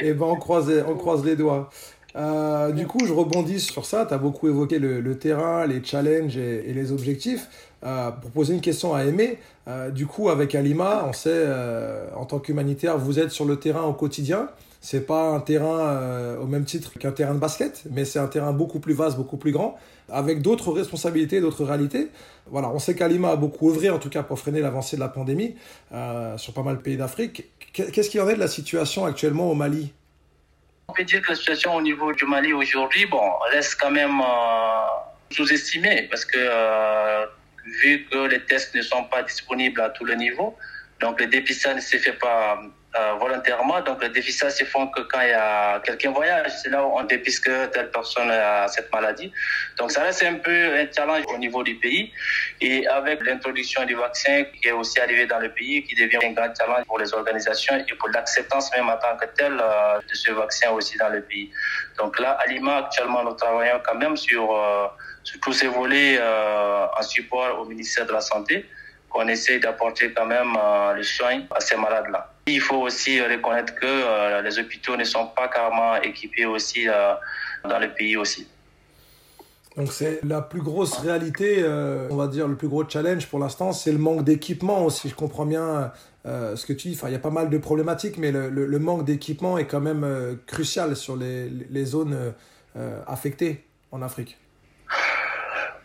Eh 0.00 0.12
ben, 0.12 0.26
on 0.26 0.36
croise, 0.36 0.70
on 0.86 0.94
croise 0.94 1.24
les 1.24 1.36
doigts. 1.36 1.68
Euh, 2.16 2.72
du 2.72 2.86
coup, 2.86 3.04
je 3.06 3.12
rebondis 3.12 3.60
sur 3.60 3.84
ça. 3.86 4.06
Tu 4.06 4.14
as 4.14 4.18
beaucoup 4.18 4.48
évoqué 4.48 4.78
le, 4.78 5.00
le 5.00 5.18
terrain, 5.18 5.66
les 5.66 5.82
challenges 5.82 6.36
et, 6.36 6.70
et 6.70 6.72
les 6.72 6.92
objectifs. 6.92 7.46
Euh, 7.82 8.10
pour 8.10 8.30
poser 8.30 8.54
une 8.54 8.60
question 8.60 8.94
à 8.94 9.04
Aimé, 9.04 9.38
euh, 9.66 9.90
du 9.90 10.06
coup, 10.06 10.28
avec 10.28 10.54
Alima, 10.54 11.06
on 11.08 11.12
sait, 11.12 11.30
euh, 11.32 12.06
en 12.14 12.26
tant 12.26 12.38
qu'humanitaire, 12.38 12.98
vous 12.98 13.18
êtes 13.18 13.30
sur 13.30 13.46
le 13.46 13.56
terrain 13.58 13.84
au 13.84 13.94
quotidien. 13.94 14.48
C'est 14.82 15.06
pas 15.06 15.28
un 15.28 15.40
terrain 15.40 15.90
euh, 15.90 16.38
au 16.38 16.46
même 16.46 16.64
titre 16.64 16.98
qu'un 16.98 17.12
terrain 17.12 17.34
de 17.34 17.38
basket, 17.38 17.82
mais 17.90 18.06
c'est 18.06 18.18
un 18.18 18.28
terrain 18.28 18.52
beaucoup 18.52 18.80
plus 18.80 18.94
vaste, 18.94 19.18
beaucoup 19.18 19.36
plus 19.36 19.52
grand, 19.52 19.78
avec 20.10 20.40
d'autres 20.40 20.72
responsabilités, 20.72 21.42
d'autres 21.42 21.64
réalités. 21.64 22.08
Voilà, 22.46 22.70
on 22.70 22.78
sait 22.78 22.94
qu'Alima 22.94 23.32
a 23.32 23.36
beaucoup 23.36 23.70
œuvré, 23.70 23.90
en 23.90 23.98
tout 23.98 24.08
cas, 24.08 24.22
pour 24.22 24.38
freiner 24.38 24.60
l'avancée 24.60 24.96
de 24.96 25.00
la 25.02 25.08
pandémie 25.08 25.54
euh, 25.92 26.38
sur 26.38 26.54
pas 26.54 26.62
mal 26.62 26.78
de 26.78 26.82
pays 26.82 26.96
d'Afrique. 26.96 27.44
Qu'est-ce 27.74 28.08
qu'il 28.08 28.22
en 28.22 28.28
est 28.30 28.34
de 28.34 28.40
la 28.40 28.48
situation 28.48 29.04
actuellement 29.04 29.50
au 29.50 29.54
Mali? 29.54 29.92
On 30.88 30.94
peut 30.94 31.04
dire 31.04 31.20
que 31.20 31.28
la 31.28 31.36
situation 31.36 31.76
au 31.76 31.82
niveau 31.82 32.12
du 32.14 32.24
Mali 32.24 32.54
aujourd'hui, 32.54 33.04
bon, 33.04 33.20
reste 33.52 33.76
quand 33.78 33.90
même 33.90 34.18
euh, 34.18 35.30
sous-estimée 35.30 36.08
parce 36.10 36.24
que 36.24 36.38
vu 37.82 38.06
que 38.10 38.28
les 38.28 38.42
tests 38.46 38.74
ne 38.74 38.82
sont 38.82 39.04
pas 39.04 39.22
disponibles 39.22 39.80
à 39.82 39.90
tous 39.90 40.06
les 40.06 40.16
niveaux, 40.16 40.56
donc 41.00 41.20
le 41.20 41.26
dépistage 41.26 41.76
ne 41.76 41.80
se 41.80 41.98
fait 41.98 42.14
pas 42.14 42.60
euh, 42.96 43.14
volontairement. 43.20 43.80
Donc 43.82 44.02
le 44.02 44.08
dépistage 44.08 44.52
se 44.52 44.64
fait 44.64 44.78
que 44.94 45.02
quand 45.02 45.20
il 45.20 45.28
y 45.28 45.32
a 45.32 45.80
quelqu'un 45.80 46.10
voyage, 46.10 46.50
c'est 46.62 46.70
là 46.70 46.84
où 46.84 46.98
on 46.98 47.04
dépiste 47.04 47.44
que 47.44 47.66
telle 47.66 47.90
personne 47.90 48.30
a 48.30 48.66
cette 48.68 48.92
maladie. 48.92 49.32
Donc 49.78 49.92
ça 49.92 50.02
reste 50.02 50.22
un 50.24 50.34
peu 50.34 50.78
un 50.78 50.86
challenge 50.94 51.24
au 51.32 51.38
niveau 51.38 51.62
du 51.62 51.76
pays. 51.76 52.12
Et 52.60 52.86
avec 52.88 53.24
l'introduction 53.24 53.84
du 53.84 53.94
vaccin 53.94 54.44
qui 54.60 54.68
est 54.68 54.72
aussi 54.72 54.98
arrivé 55.00 55.26
dans 55.26 55.38
le 55.38 55.50
pays, 55.50 55.84
qui 55.84 55.94
devient 55.94 56.18
un 56.24 56.32
grand 56.32 56.52
challenge 56.56 56.84
pour 56.86 56.98
les 56.98 57.14
organisations 57.14 57.76
et 57.76 57.94
pour 57.94 58.08
l'acceptance 58.08 58.70
même 58.72 58.88
en 58.88 58.96
tant 58.96 59.16
que 59.16 59.26
telle 59.36 59.58
euh, 59.60 59.98
de 59.98 60.14
ce 60.14 60.32
vaccin 60.32 60.70
aussi 60.70 60.98
dans 60.98 61.08
le 61.10 61.22
pays. 61.22 61.50
Donc 61.96 62.18
là, 62.18 62.32
à 62.32 62.46
Lima, 62.46 62.78
actuellement, 62.78 63.22
nous 63.22 63.34
travaillons 63.34 63.80
quand 63.84 63.96
même 63.96 64.16
sur, 64.16 64.52
euh, 64.52 64.86
sur 65.22 65.38
tous 65.40 65.52
ces 65.52 65.68
volets 65.68 66.18
euh, 66.20 66.86
en 66.98 67.02
support 67.02 67.60
au 67.60 67.64
ministère 67.66 68.06
de 68.06 68.12
la 68.12 68.20
Santé 68.20 68.66
qu'on 69.10 69.26
essaie 69.28 69.58
d'apporter 69.58 70.12
quand 70.12 70.26
même 70.26 70.56
euh, 70.56 70.94
les 70.94 71.02
soins 71.02 71.42
à 71.54 71.60
ces 71.60 71.76
malades-là. 71.76 72.32
Il 72.46 72.60
faut 72.60 72.76
aussi 72.76 73.20
reconnaître 73.20 73.74
que 73.74 73.84
euh, 73.86 74.40
les 74.40 74.58
hôpitaux 74.58 74.96
ne 74.96 75.04
sont 75.04 75.26
pas 75.26 75.48
carrément 75.48 75.96
équipés 75.96 76.46
aussi 76.46 76.88
euh, 76.88 77.12
dans 77.68 77.78
le 77.78 77.92
pays 77.92 78.16
aussi. 78.16 78.46
Donc 79.76 79.92
c'est 79.92 80.20
la 80.24 80.40
plus 80.40 80.62
grosse 80.62 80.98
réalité, 80.98 81.64
on 82.10 82.16
va 82.16 82.26
dire 82.26 82.48
le 82.48 82.56
plus 82.56 82.66
gros 82.66 82.86
challenge 82.88 83.28
pour 83.28 83.38
l'instant, 83.38 83.72
c'est 83.72 83.92
le 83.92 83.98
manque 83.98 84.24
d'équipement 84.24 84.84
aussi. 84.84 85.08
Je 85.08 85.14
comprends 85.14 85.46
bien 85.46 85.92
ce 86.24 86.66
que 86.66 86.72
tu 86.72 86.88
dis. 86.88 86.96
Enfin, 86.96 87.08
il 87.08 87.12
y 87.12 87.16
a 87.16 87.20
pas 87.20 87.30
mal 87.30 87.48
de 87.48 87.56
problématiques, 87.56 88.18
mais 88.18 88.32
le, 88.32 88.50
le, 88.50 88.66
le 88.66 88.78
manque 88.80 89.04
d'équipement 89.04 89.58
est 89.58 89.66
quand 89.66 89.80
même 89.80 90.36
crucial 90.48 90.96
sur 90.96 91.16
les, 91.16 91.84
zones 91.84 92.34
affectées 93.06 93.64
en 93.92 94.02
Afrique. 94.02 94.36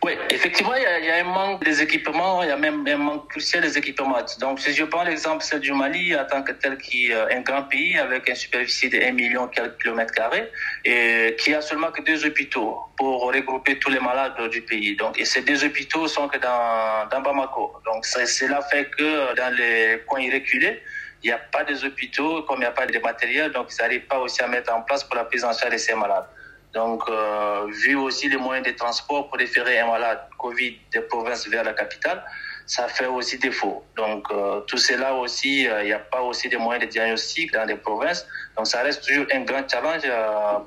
Oui, 0.06 0.12
effectivement, 0.30 0.74
il 0.76 1.04
y, 1.04 1.10
a, 1.10 1.16
un 1.16 1.24
manque 1.24 1.64
des 1.64 1.82
équipements, 1.82 2.40
il 2.44 2.48
y 2.48 2.52
a 2.52 2.56
même 2.56 2.86
un 2.86 2.96
manque 2.96 3.28
crucial 3.28 3.60
des 3.64 3.76
équipements. 3.76 4.20
Donc, 4.38 4.60
si 4.60 4.72
je 4.72 4.84
prends 4.84 5.02
l'exemple 5.02 5.44
du 5.58 5.72
Mali, 5.72 6.14
en 6.14 6.24
tant 6.24 6.44
que 6.44 6.52
tel, 6.52 6.78
qui 6.78 7.10
est 7.10 7.34
un 7.36 7.40
grand 7.40 7.64
pays 7.64 7.98
avec 7.98 8.28
une 8.28 8.36
superficie 8.36 8.88
de 8.88 9.00
1 9.02 9.10
million 9.10 9.48
quelques 9.48 9.82
kilomètres 9.82 10.14
carrés, 10.14 10.48
et 10.84 11.34
qui 11.40 11.52
a 11.54 11.60
seulement 11.60 11.90
que 11.90 12.02
deux 12.02 12.24
hôpitaux 12.24 12.78
pour 12.96 13.20
regrouper 13.34 13.80
tous 13.80 13.90
les 13.90 13.98
malades 13.98 14.40
du 14.48 14.62
pays. 14.62 14.94
Donc, 14.94 15.18
et 15.18 15.24
ces 15.24 15.42
deux 15.42 15.64
hôpitaux 15.64 16.06
sont 16.06 16.28
que 16.28 16.38
dans, 16.38 17.20
Bamako. 17.20 17.72
Donc, 17.84 18.06
cela 18.06 18.62
fait 18.70 18.88
que 18.96 19.34
dans 19.34 19.52
les 19.56 20.04
coins 20.06 20.30
reculés, 20.32 20.82
il 21.24 21.30
n'y 21.30 21.32
a 21.32 21.38
pas 21.38 21.64
des 21.64 21.84
hôpitaux, 21.84 22.44
comme 22.44 22.58
il 22.58 22.60
n'y 22.60 22.66
a 22.66 22.70
pas 22.70 22.86
de 22.86 22.96
matériel, 23.00 23.50
donc 23.50 23.70
ils 23.72 23.82
n'arrivent 23.82 24.06
pas 24.06 24.20
aussi 24.20 24.40
à 24.40 24.46
mettre 24.46 24.72
en 24.72 24.82
place 24.82 25.02
pour 25.02 25.16
la 25.16 25.24
prise 25.24 25.42
en 25.42 25.52
charge 25.52 25.72
de 25.72 25.78
ces 25.78 25.94
malades. 25.96 26.28
Donc, 26.74 27.02
euh, 27.08 27.66
vu 27.70 27.96
aussi 27.96 28.28
les 28.28 28.36
moyens 28.36 28.66
de 28.66 28.72
transport 28.72 29.28
pour 29.28 29.38
référer 29.38 29.78
un 29.78 29.86
malade 29.86 30.20
Covid 30.38 30.76
des 30.92 31.00
provinces 31.00 31.48
vers 31.48 31.64
la 31.64 31.72
capitale, 31.72 32.22
ça 32.66 32.86
fait 32.88 33.06
aussi 33.06 33.38
défaut. 33.38 33.82
Donc, 33.96 34.26
euh, 34.30 34.60
tout 34.66 34.76
cela 34.76 35.14
aussi, 35.14 35.66
euh, 35.66 35.82
il 35.82 35.86
n'y 35.86 35.92
a 35.92 35.98
pas 35.98 36.20
aussi 36.20 36.48
de 36.48 36.58
moyens 36.58 36.84
de 36.84 36.90
diagnostic 36.90 37.52
dans 37.52 37.64
les 37.64 37.76
provinces. 37.76 38.26
Donc, 38.56 38.66
ça 38.66 38.82
reste 38.82 39.06
toujours 39.06 39.24
un 39.32 39.40
grand 39.40 39.66
challenge 39.66 40.02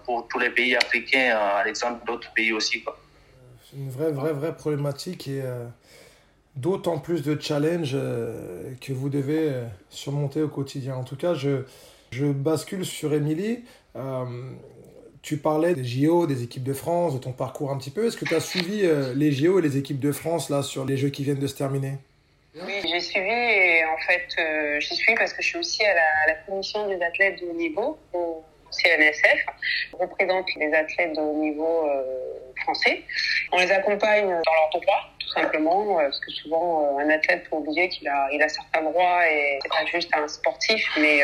pour 0.05 0.27
tous 0.29 0.39
les 0.39 0.49
pays 0.49 0.75
africains, 0.75 1.37
à 1.37 1.63
l'exemple 1.63 2.03
d'autres 2.05 2.31
pays 2.33 2.53
aussi. 2.53 2.83
C'est 3.69 3.77
une 3.77 3.91
vraie, 3.91 4.11
vraie, 4.11 4.33
vraie 4.33 4.55
problématique 4.55 5.27
et 5.27 5.43
d'autant 6.55 6.97
plus 6.97 7.21
de 7.21 7.39
challenges 7.39 7.97
que 8.81 8.93
vous 8.93 9.09
devez 9.09 9.51
surmonter 9.89 10.41
au 10.41 10.47
quotidien. 10.47 10.95
En 10.95 11.03
tout 11.03 11.17
cas, 11.17 11.35
je, 11.35 11.65
je 12.11 12.25
bascule 12.25 12.85
sur 12.85 13.13
Émilie. 13.13 13.63
Tu 15.21 15.37
parlais 15.37 15.73
des 15.73 15.83
JO, 15.83 16.27
des 16.27 16.43
équipes 16.43 16.63
de 16.63 16.73
France, 16.73 17.13
de 17.13 17.19
ton 17.19 17.31
parcours 17.31 17.71
un 17.71 17.77
petit 17.77 17.91
peu. 17.91 18.07
Est-ce 18.07 18.17
que 18.17 18.25
tu 18.25 18.35
as 18.35 18.39
suivi 18.39 18.81
euh, 18.83 19.13
les 19.15 19.31
JO 19.31 19.59
et 19.59 19.61
les 19.61 19.77
équipes 19.77 19.99
de 19.99 20.11
France 20.11 20.49
là 20.49 20.63
sur 20.63 20.85
les 20.85 20.97
Jeux 20.97 21.09
qui 21.09 21.23
viennent 21.23 21.39
de 21.39 21.47
se 21.47 21.55
terminer? 21.55 21.97
Oui, 22.55 22.73
j'ai 22.87 22.99
suivi 22.99 23.29
et 23.29 23.85
en 23.85 23.97
fait, 23.97 24.27
euh, 24.39 24.79
suis 24.79 25.15
parce 25.15 25.33
que 25.33 25.41
je 25.41 25.47
suis 25.47 25.57
aussi 25.57 25.83
à 25.83 25.93
la, 26.27 26.33
commission 26.47 26.87
des 26.87 27.01
athlètes 27.01 27.41
de 27.41 27.47
haut 27.47 27.53
niveau 27.53 27.97
au 28.13 28.43
CNSF. 28.71 29.45
Représente 29.93 30.45
les 30.55 30.73
athlètes 30.73 31.15
de 31.15 31.21
haut 31.21 31.41
niveau 31.41 31.85
euh, 31.85 32.03
français. 32.63 33.03
On 33.51 33.57
les 33.57 33.71
accompagne 33.71 34.27
dans 34.27 34.53
leurs 34.53 34.69
droits 34.73 35.09
simplement, 35.33 35.99
euh, 35.99 36.03
parce 36.05 36.19
que 36.21 36.31
souvent 36.31 36.81
euh, 36.81 37.03
un 37.03 37.09
athlète 37.11 37.47
peut 37.47 37.57
oublier 37.57 37.87
qu'il 37.89 38.07
a, 38.07 38.29
il 38.31 38.41
a 38.41 38.49
certains 38.49 38.81
droits 38.81 39.27
et 39.29 39.59
c'est 39.61 39.69
pas 39.69 39.85
juste 39.85 40.09
un 40.15 40.27
sportif, 40.27 40.83
mais 40.99 41.21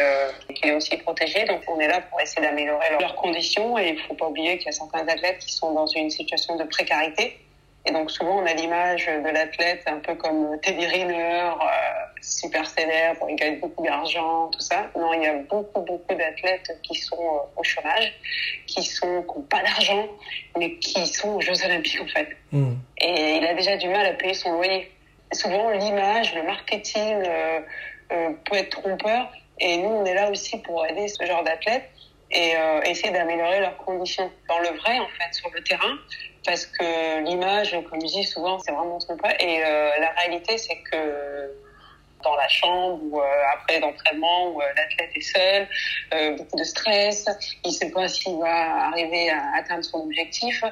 qu'il 0.54 0.70
est 0.70 0.76
aussi 0.76 0.98
protégé. 0.98 1.46
Donc 1.46 1.62
on 1.68 1.80
est 1.80 1.88
là 1.88 2.02
pour 2.02 2.22
essayer 2.22 2.46
d'améliorer 2.46 2.86
leurs 3.00 3.16
conditions 3.16 3.78
et 3.80 3.90
il 3.90 4.00
faut 4.02 4.14
pas 4.14 4.28
oublier 4.28 4.58
qu'il 4.58 4.68
y 4.68 4.70
a 4.70 4.74
certains 4.74 5.08
athlètes 5.08 5.40
qui 5.40 5.54
sont 5.54 5.74
dans 5.74 5.88
une 5.88 6.10
situation 6.10 6.56
de 6.56 6.64
précarité 6.66 7.40
et 7.86 7.92
donc 7.92 8.12
souvent 8.12 8.40
on 8.42 8.46
a 8.46 8.54
l'image 8.54 9.06
de 9.06 9.30
l'athlète 9.30 9.84
un 9.86 10.00
peu 10.00 10.16
comme 10.16 10.60
Teddy 10.62 10.86
Riner, 10.86 11.14
euh, 11.14 11.54
super 12.22 12.68
célèbre, 12.68 13.26
il 13.30 13.36
gagne 13.36 13.60
beaucoup 13.60 13.84
d'argent, 13.84 14.50
tout 14.50 14.60
ça. 14.60 14.88
Non, 14.96 15.14
il 15.14 15.24
y 15.24 15.28
a 15.28 15.36
beaucoup 15.36 15.82
beaucoup 15.82 16.16
d'athlètes 16.16 16.80
qui 16.84 16.96
sont 16.96 17.16
euh, 17.16 17.60
au 17.60 17.64
chômage, 17.64 18.14
qui 18.66 18.84
sont 18.84 19.24
qui 19.24 19.38
n'ont 19.38 19.44
pas 19.44 19.62
d'argent, 19.62 20.08
mais 20.58 20.76
qui 20.78 21.06
sont 21.08 21.36
aux 21.36 21.42
Jeux 21.42 21.64
Olympiques 21.64 22.02
en 22.02 22.08
fait. 22.08 22.30
Hmm. 22.52 22.74
Et 23.00 23.38
il 23.38 23.46
a 23.46 23.54
déjà 23.54 23.78
du 23.78 23.88
mal 23.88 24.06
à 24.06 24.14
payer 24.14 24.34
son 24.34 24.54
loyer. 24.54 24.92
souvent 25.32 25.70
l'image, 25.70 26.34
le 26.36 26.44
marketing 26.44 27.24
euh, 27.28 27.60
euh, 28.12 28.30
peut 28.46 28.58
être 28.58 28.82
trompeur. 28.82 29.32
Et 29.60 29.78
nous, 29.78 29.90
on 29.90 30.06
est 30.06 30.14
là 30.14 30.30
aussi 30.30 30.58
pour 30.60 30.86
aider 30.86 31.08
ce 31.08 31.26
genre 31.26 31.44
d'athlètes 31.44 31.90
et 32.32 32.56
euh, 32.56 32.82
essayer 32.82 33.12
d'améliorer 33.12 33.60
leurs 33.60 33.78
conditions 33.78 34.30
dans 34.50 34.60
le 34.60 34.70
vrai 34.78 35.00
en 35.00 35.08
fait 35.08 35.34
sur 35.34 35.50
le 35.52 35.64
terrain 35.64 35.98
parce 36.46 36.66
que 36.66 37.24
l'image 37.24 37.72
comme 37.90 38.00
je 38.02 38.08
dis 38.08 38.24
souvent 38.24 38.60
c'est 38.60 38.72
vraiment 38.72 39.00
trompeur 39.00 39.32
et 39.40 39.64
euh, 39.64 39.90
la 40.00 40.10
réalité 40.12 40.58
c'est 40.58 40.78
que 40.92 41.52
dans 42.24 42.36
la 42.36 42.48
chambre 42.48 43.20
euh, 43.20 43.54
après 43.54 43.80
l'entraînement 43.80 44.52
où 44.52 44.62
euh, 44.62 44.66
l'athlète 44.76 45.12
est 45.16 45.22
seul, 45.22 45.68
beaucoup 46.38 46.58
de 46.58 46.64
stress, 46.64 47.28
il 47.64 47.70
ne 47.70 47.74
sait 47.74 47.92
pas 47.92 48.08
s'il 48.08 48.38
va 48.38 48.88
arriver 48.88 49.30
à 49.30 49.58
atteindre 49.58 49.84
son 49.84 50.00
objectif, 50.00 50.64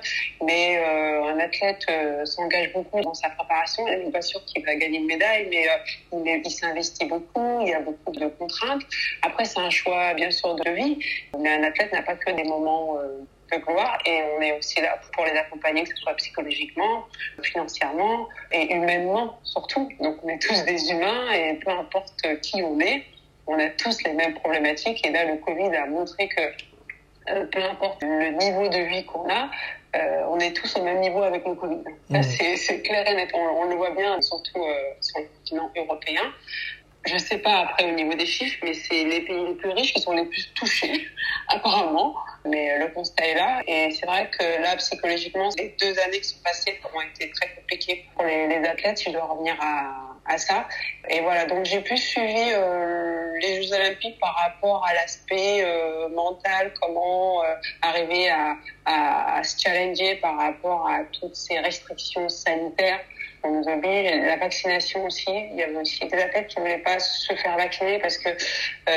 mais 0.43 0.77
un 0.77 1.37
athlète 1.39 1.85
s'engage 2.25 2.71
beaucoup 2.73 3.01
dans 3.01 3.13
sa 3.13 3.29
préparation, 3.29 3.85
il 3.87 4.05
n'est 4.05 4.11
pas 4.11 4.21
sûr 4.21 4.43
qu'il 4.45 4.65
va 4.65 4.75
gagner 4.75 4.99
une 4.99 5.05
médaille, 5.05 5.47
mais 5.49 5.67
il, 6.13 6.41
il 6.43 6.51
s'investit 6.51 7.05
beaucoup, 7.05 7.61
il 7.61 7.67
y 7.67 7.73
a 7.73 7.81
beaucoup 7.81 8.11
de 8.11 8.27
contraintes. 8.27 8.83
Après, 9.21 9.45
c'est 9.45 9.59
un 9.59 9.69
choix 9.69 10.13
bien 10.13 10.31
sûr 10.31 10.55
de 10.55 10.71
vie, 10.71 10.97
mais 11.39 11.49
un 11.49 11.63
athlète 11.63 11.91
n'a 11.91 12.03
pas 12.03 12.15
que 12.15 12.31
des 12.31 12.43
moments 12.45 12.97
gloire 13.59 13.97
et 14.05 14.21
on 14.37 14.41
est 14.41 14.57
aussi 14.57 14.81
là 14.81 14.99
pour 15.13 15.25
les 15.25 15.31
accompagner, 15.31 15.83
que 15.83 15.89
ce 15.89 15.97
soit 15.97 16.13
psychologiquement, 16.15 17.05
financièrement 17.41 18.27
et 18.51 18.73
humainement 18.73 19.39
surtout. 19.43 19.89
Donc 19.99 20.17
on 20.23 20.29
est 20.29 20.39
tous 20.39 20.63
des 20.65 20.91
humains 20.91 21.31
et 21.31 21.53
peu 21.55 21.71
importe 21.71 22.21
qui 22.41 22.61
on 22.61 22.79
est, 22.79 23.05
on 23.47 23.59
a 23.59 23.69
tous 23.69 24.03
les 24.03 24.13
mêmes 24.13 24.33
problématiques 24.35 25.05
et 25.05 25.11
là 25.11 25.25
le 25.25 25.37
Covid 25.37 25.75
a 25.75 25.85
montré 25.87 26.27
que 26.29 26.41
euh, 27.29 27.45
peu 27.45 27.63
importe 27.63 28.01
le 28.01 28.31
niveau 28.31 28.67
de 28.67 28.79
vie 28.89 29.05
qu'on 29.05 29.29
a, 29.29 29.49
euh, 29.95 30.23
on 30.27 30.39
est 30.39 30.53
tous 30.53 30.75
au 30.75 30.83
même 30.83 30.99
niveau 30.99 31.21
avec 31.21 31.45
le 31.45 31.53
Covid. 31.53 31.83
Mmh. 32.09 32.21
C'est 32.23 32.81
clair 32.81 33.07
et 33.07 33.15
net. 33.15 33.29
On, 33.33 33.65
le 33.65 33.75
voit 33.75 33.91
bien, 33.91 34.19
surtout 34.21 34.59
euh, 34.59 34.73
sur 34.99 35.19
le 35.19 35.27
continent 35.27 35.71
européen 35.77 36.21
je 37.05 37.17
sais 37.17 37.37
pas 37.37 37.59
après 37.59 37.91
au 37.91 37.95
niveau 37.95 38.13
des 38.13 38.25
chiffres, 38.25 38.57
mais 38.63 38.73
c'est 38.73 39.03
les 39.03 39.21
pays 39.21 39.45
les 39.45 39.55
plus 39.55 39.69
riches 39.71 39.93
qui 39.93 40.01
sont 40.01 40.13
les 40.13 40.25
plus 40.25 40.53
touchés, 40.53 41.07
apparemment. 41.47 42.15
Mais 42.45 42.77
le 42.79 42.87
constat 42.89 43.25
est 43.25 43.35
là. 43.35 43.61
Et 43.67 43.91
c'est 43.91 44.05
vrai 44.05 44.29
que 44.37 44.61
là, 44.61 44.75
psychologiquement, 44.77 45.49
les 45.57 45.75
deux 45.79 45.97
années 45.99 46.19
qui 46.19 46.29
sont 46.29 46.43
passées 46.43 46.79
ont 46.93 47.01
été 47.01 47.29
très 47.31 47.53
compliquées 47.55 48.05
pour 48.15 48.25
les, 48.25 48.55
athlètes, 48.65 49.01
je 49.05 49.11
dois 49.11 49.25
revenir 49.25 49.55
à, 49.59 50.12
à 50.25 50.37
ça. 50.37 50.67
Et 51.09 51.21
voilà, 51.21 51.45
donc 51.45 51.65
j'ai 51.65 51.81
plus 51.81 51.97
suivi 51.97 52.51
euh, 52.53 53.37
les 53.41 53.61
Jeux 53.61 53.73
Olympiques 53.73 54.19
par 54.19 54.35
rapport 54.35 54.85
à 54.85 54.93
l'aspect 54.93 55.63
euh, 55.63 56.09
mental, 56.09 56.71
comment 56.81 57.43
euh, 57.43 57.55
arriver 57.81 58.29
à, 58.29 58.55
à, 58.85 59.37
à, 59.37 59.43
se 59.43 59.59
challenger 59.59 60.15
par 60.15 60.37
rapport 60.37 60.87
à 60.87 61.03
toutes 61.19 61.35
ces 61.35 61.59
restrictions 61.59 62.29
sanitaires 62.29 62.99
on 63.45 63.51
nous 63.59 63.67
oblige. 63.67 64.09
La 64.25 64.37
vaccination 64.37 65.03
aussi, 65.03 65.25
il 65.27 65.57
y 65.57 65.63
avait 65.63 65.75
aussi 65.75 66.07
des 66.07 66.17
athlètes 66.17 66.47
qui 66.47 66.59
ne 66.59 66.61
voulaient 66.61 66.77
pas 66.77 66.97
se 66.97 67.33
faire 67.35 67.57
vacciner 67.57 67.99
parce 67.99 68.17
que, 68.17 68.29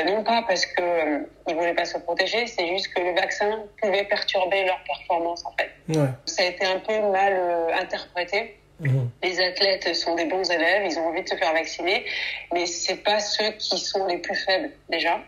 non 0.05 0.23
pas 0.23 0.41
parce 0.47 0.65
qu'ils 0.65 1.25
ne 1.49 1.53
voulaient 1.53 1.73
pas 1.73 1.83
se 1.83 1.97
protéger, 1.97 2.47
c'est 2.47 2.65
juste 2.65 2.93
que 2.93 3.01
le 3.01 3.13
vaccin 3.13 3.65
pouvait 3.81 4.05
perturber 4.05 4.63
leur 4.63 4.81
performance 4.85 5.43
en 5.45 5.53
fait. 5.59 5.71
Ouais. 5.89 6.07
Ça 6.27 6.43
a 6.43 6.45
été 6.45 6.65
un 6.65 6.79
peu 6.79 6.97
mal 7.11 7.73
interprété. 7.77 8.57
Mhm. 8.79 9.09
Les 9.23 9.39
athlètes 9.39 9.95
sont 9.95 10.15
des 10.15 10.25
bons 10.25 10.49
élèves, 10.51 10.85
ils 10.85 10.99
ont 10.99 11.07
envie 11.07 11.23
de 11.23 11.29
se 11.29 11.35
faire 11.35 11.53
vacciner, 11.53 12.05
mais 12.53 12.65
c'est 12.65 12.97
pas 12.97 13.19
ceux 13.19 13.51
qui 13.51 13.77
sont 13.77 14.05
les 14.05 14.17
plus 14.17 14.35
faibles 14.35 14.71
déjà. 14.89 15.19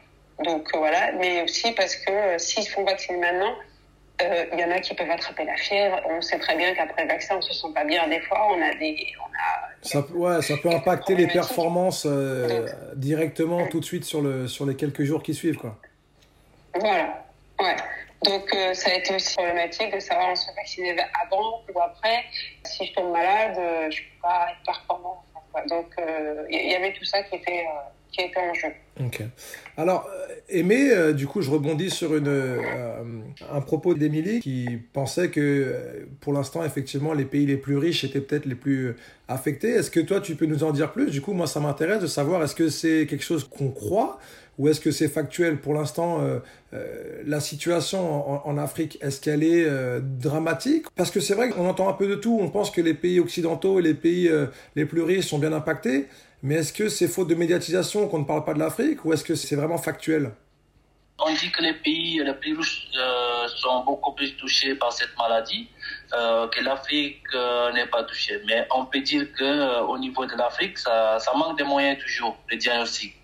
Donc 0.43 0.69
voilà, 0.73 1.11
mais 1.13 1.41
aussi 1.41 1.71
parce 1.73 1.95
que 1.95 2.37
s'ils 2.37 2.63
se 2.63 2.71
font 2.71 2.83
vacciner 2.83 3.17
maintenant, 3.17 3.55
euh, 4.21 4.45
il 4.53 4.59
y 4.59 4.63
en 4.63 4.71
a 4.71 4.79
qui 4.79 4.93
peuvent 4.93 5.09
attraper 5.09 5.45
la 5.45 5.55
fièvre. 5.55 5.99
On 6.09 6.21
sait 6.21 6.39
très 6.39 6.55
bien 6.55 6.73
qu'après 6.73 7.03
le 7.03 7.09
vaccin, 7.09 7.37
on 7.37 7.41
se 7.41 7.53
sent 7.53 7.67
pas 7.73 7.85
bien. 7.85 8.07
Des 8.07 8.19
fois, 8.21 8.47
on 8.51 8.61
a 8.61 8.73
des, 8.75 9.07
on 9.19 9.25
a 9.25 9.69
ça, 9.81 10.05
ouais, 10.13 10.41
ça 10.41 10.55
peut 10.61 10.69
impacter 10.69 11.15
les 11.15 11.27
performances 11.27 12.05
euh, 12.05 12.67
directement 12.95 13.67
tout 13.67 13.79
de 13.79 13.85
suite 13.85 14.03
sur 14.03 14.21
le 14.21 14.47
sur 14.47 14.65
les 14.65 14.75
quelques 14.75 15.03
jours 15.03 15.23
qui 15.23 15.33
suivent, 15.33 15.57
quoi. 15.57 15.77
Voilà. 16.75 17.25
Ouais. 17.59 17.75
Donc 18.23 18.53
euh, 18.53 18.73
ça 18.73 18.91
a 18.91 18.95
été 18.95 19.15
aussi 19.15 19.35
problématique 19.35 19.93
de 19.93 19.99
savoir 19.99 20.29
on 20.31 20.35
se 20.35 20.53
vacciner 20.53 20.95
avant 21.25 21.63
ou 21.73 21.79
après. 21.79 22.25
Si 22.65 22.85
je 22.85 22.93
tombe 22.93 23.11
malade, 23.11 23.55
je 23.91 23.97
peux 24.01 24.21
pas 24.21 24.47
être 24.51 24.65
performant. 24.65 25.23
Donc 25.67 25.95
il 26.49 26.71
y 26.71 26.75
avait 26.75 26.93
tout 26.93 27.05
ça 27.05 27.23
qui 27.23 27.35
était 27.35 27.65
qui 28.11 28.21
était 28.21 28.39
en 28.39 28.53
jeu. 28.53 28.69
Ok. 28.99 29.21
Alors, 29.77 30.09
euh, 30.11 30.35
Aimé, 30.49 30.89
euh, 30.91 31.13
du 31.13 31.27
coup, 31.27 31.41
je 31.41 31.49
rebondis 31.49 31.89
sur 31.89 32.15
une, 32.15 32.27
euh, 32.27 33.03
un 33.51 33.61
propos 33.61 33.93
d'Émilie 33.93 34.39
qui 34.39 34.79
pensait 34.93 35.29
que 35.29 36.07
pour 36.21 36.33
l'instant, 36.33 36.63
effectivement, 36.63 37.13
les 37.13 37.25
pays 37.25 37.45
les 37.45 37.57
plus 37.57 37.77
riches 37.77 38.03
étaient 38.03 38.21
peut-être 38.21 38.45
les 38.45 38.55
plus 38.55 38.95
affectés. 39.27 39.69
Est-ce 39.69 39.91
que 39.91 39.99
toi, 39.99 40.21
tu 40.21 40.35
peux 40.35 40.47
nous 40.47 40.63
en 40.63 40.71
dire 40.71 40.91
plus? 40.91 41.11
Du 41.11 41.21
coup, 41.21 41.33
moi, 41.33 41.47
ça 41.47 41.59
m'intéresse 41.59 42.01
de 42.01 42.07
savoir 42.07 42.43
est-ce 42.43 42.55
que 42.55 42.69
c'est 42.69 43.05
quelque 43.07 43.23
chose 43.23 43.47
qu'on 43.47 43.69
croit? 43.69 44.19
Ou 44.59 44.67
est-ce 44.67 44.79
que 44.79 44.91
c'est 44.91 45.07
factuel 45.07 45.57
Pour 45.57 45.73
l'instant, 45.73 46.21
la 47.25 47.39
situation 47.39 48.47
en, 48.47 48.57
Afrique, 48.57 48.99
est-ce 49.01 49.19
qu'elle 49.19 49.41
est 49.41 49.67
dramatique? 50.01 50.85
Parce 50.95 51.09
que 51.09 51.19
c'est 51.19 51.33
vrai 51.33 51.49
qu'on 51.49 51.67
entend 51.67 51.89
un 51.89 51.93
peu 51.93 52.07
de 52.07 52.15
tout. 52.15 52.37
On 52.39 52.49
pense 52.49 52.69
que 52.69 52.81
les 52.81 52.93
pays 52.93 53.19
occidentaux 53.19 53.79
et 53.79 53.81
les 53.81 53.93
pays 53.95 54.29
les 54.75 54.85
plus 54.85 55.01
riches 55.01 55.27
sont 55.27 55.39
bien 55.39 55.53
impactés. 55.53 56.07
Mais 56.41 56.55
est-ce 56.55 56.73
que 56.73 56.87
c'est 56.89 57.07
faute 57.07 57.27
de 57.27 57.35
médiatisation 57.35 58.07
qu'on 58.07 58.19
ne 58.19 58.25
parle 58.25 58.45
pas 58.45 58.53
de 58.53 58.59
l'Afrique? 58.59 59.03
Ou 59.05 59.13
est-ce 59.13 59.23
que 59.23 59.35
c'est 59.35 59.55
vraiment 59.55 59.77
factuel? 59.77 60.31
On 61.21 61.33
dit 61.33 61.51
que 61.51 61.61
les 61.61 61.73
pays 61.73 62.21
les 62.23 62.33
plus 62.33 62.55
riches 62.55 62.87
euh, 62.95 63.47
sont 63.49 63.83
beaucoup 63.83 64.13
plus 64.13 64.37
touchés 64.37 64.73
par 64.75 64.93
cette 64.93 65.17
maladie 65.17 65.67
euh, 66.13 66.47
que 66.47 66.61
l'Afrique 66.61 67.23
euh, 67.33 67.73
n'est 67.73 67.87
pas 67.87 68.03
touchée. 68.05 68.41
Mais 68.45 68.65
on 68.73 68.85
peut 68.85 69.01
dire 69.01 69.27
qu'au 69.37 69.97
niveau 69.97 70.25
de 70.25 70.35
l'Afrique, 70.35 70.77
ça, 70.77 71.19
manque 71.35 71.59
de 71.59 71.65
moyens 71.65 72.01
toujours, 72.01 72.37
de 72.49 72.55
diagnostic. 72.55 73.15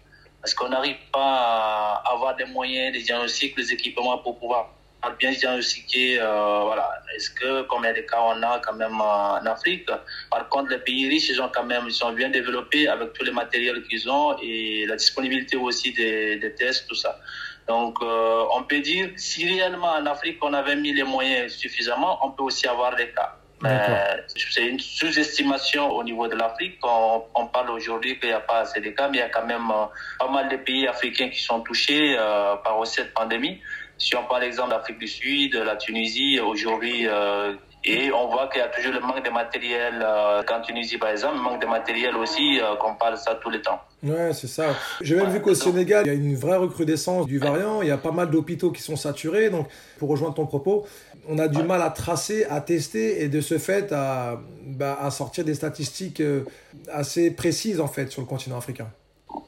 Parce 0.46 0.54
qu'on 0.54 0.70
n'arrive 0.70 0.98
pas 1.12 2.02
à 2.06 2.14
avoir 2.14 2.36
des 2.36 2.46
moyens 2.46 2.96
de 2.96 3.02
diagnostic, 3.02 3.58
des 3.58 3.74
équipements 3.74 4.20
pour 4.20 4.38
pouvoir 4.38 4.70
bien 5.18 5.32
diagnostiquer, 5.32 6.20
euh, 6.20 6.60
voilà, 6.66 6.88
est-ce 7.16 7.32
que 7.32 7.64
combien 7.64 7.92
de 7.94 8.02
cas 8.02 8.22
on 8.22 8.44
a 8.44 8.60
quand 8.60 8.74
même 8.76 9.02
en 9.02 9.38
Afrique? 9.38 9.90
Par 10.30 10.48
contre, 10.50 10.70
les 10.70 10.78
pays 10.78 11.10
riches, 11.10 11.30
ils 11.30 11.42
ont 11.42 11.50
quand 11.52 11.64
même, 11.64 11.86
ils 11.88 11.94
sont 11.94 12.12
bien 12.12 12.30
développés 12.30 12.88
avec 12.88 13.14
tous 13.14 13.26
les 13.26 13.32
matériels 13.32 13.82
qu'ils 13.88 14.08
ont 14.08 14.38
et 14.40 14.86
la 14.86 14.98
disponibilité 14.98 15.58
aussi 15.58 15.94
des, 15.94 16.36
des 16.36 16.54
tests, 16.54 16.88
tout 16.88 16.94
ça. 16.94 17.20
Donc, 17.68 17.98
euh, 18.04 18.46
on 18.54 18.62
peut 18.62 18.82
dire, 18.82 19.10
si 19.16 19.48
réellement 19.52 19.94
en 19.94 20.06
Afrique 20.06 20.38
on 20.44 20.54
avait 20.54 20.76
mis 20.76 20.94
les 20.94 21.02
moyens 21.16 21.54
suffisamment, 21.54 22.20
on 22.24 22.30
peut 22.30 22.44
aussi 22.44 22.68
avoir 22.68 22.96
des 22.96 23.10
cas. 23.10 23.36
Euh, 23.64 24.18
c'est 24.28 24.68
une 24.68 24.80
sous-estimation 24.80 25.90
au 25.92 26.04
niveau 26.04 26.28
de 26.28 26.36
l'Afrique. 26.36 26.78
On, 26.84 27.48
parle 27.48 27.72
aujourd'hui 27.72 28.20
qu'il 28.20 28.30
n'y 28.30 28.36
a 28.36 28.42
pas 28.42 28.60
assez 28.60 28.82
de 28.82 28.90
cas, 28.90 29.08
mais 29.08 29.18
il 29.18 29.20
y 29.22 29.24
a 29.24 29.30
quand 29.30 29.46
même 29.46 29.70
euh, 29.72 29.86
pas 30.20 30.30
mal 30.30 30.50
de 30.50 30.58
pays 30.58 30.88
africains 30.88 31.30
qui 31.30 31.42
sont 31.42 31.62
touchés 31.62 32.16
euh, 32.18 32.56
par 32.58 32.86
cette 32.86 33.14
pandémie. 33.14 33.62
Si 33.98 34.16
on 34.16 34.24
parle 34.26 34.42
l'exemple 34.42 34.72
d'Afrique 34.72 35.00
du 35.00 35.08
Sud, 35.08 35.56
la 35.56 35.78
Tunisie, 35.78 36.40
aujourd'hui, 36.40 37.08
euh, 37.08 37.54
et 37.86 38.12
on 38.12 38.28
voit 38.30 38.48
qu'il 38.48 38.62
y 38.62 38.64
a 38.64 38.68
toujours 38.70 38.94
le 38.94 39.00
manque 39.00 39.24
de 39.24 39.30
matériel 39.30 40.04
euh, 40.04 40.42
qu'en 40.44 40.62
Tunisie, 40.62 40.98
par 40.98 41.10
exemple, 41.10 41.36
le 41.36 41.42
manque 41.42 41.62
de 41.62 41.68
matériel 41.68 42.16
aussi, 42.16 42.60
euh, 42.60 42.76
qu'on 42.78 42.96
parle 42.96 43.18
ça 43.18 43.36
tout 43.36 43.50
le 43.50 43.62
temps. 43.62 43.80
Ouais, 44.04 44.34
c'est 44.34 44.48
ça. 44.48 44.76
J'ai 45.02 45.16
même 45.16 45.30
vu 45.30 45.40
qu'au 45.40 45.54
Sénégal, 45.54 46.06
il 46.06 46.08
y 46.08 46.12
a 46.12 46.14
une 46.14 46.36
vraie 46.36 46.58
recrudescence 46.58 47.28
du 47.28 47.38
variant. 47.38 47.82
Il 47.82 47.88
y 47.88 47.92
a 47.92 47.98
pas 47.98 48.12
mal 48.12 48.30
d'hôpitaux 48.32 48.72
qui 48.72 48.82
sont 48.82 48.96
saturés. 48.96 49.50
Donc, 49.50 49.68
pour 50.00 50.10
rejoindre 50.10 50.34
ton 50.34 50.48
propos, 50.48 50.88
on 51.28 51.38
a 51.38 51.48
du 51.48 51.62
mal 51.64 51.82
à 51.82 51.90
tracer, 51.90 52.46
à 52.46 52.62
tester 52.62 53.24
et 53.24 53.30
de 53.30 53.42
ce 53.42 53.58
fait 53.58 53.92
à, 53.92 54.40
bah, 54.66 54.98
à 55.00 55.12
sortir 55.12 55.46
des 55.46 55.56
statistiques 55.56 56.22
euh, 56.22 56.44
assez 56.92 57.32
précises 57.32 57.80
en 57.80 57.88
fait 57.88 58.12
sur 58.12 58.22
le 58.22 58.28
continent 58.28 58.58
africain. 58.58 58.88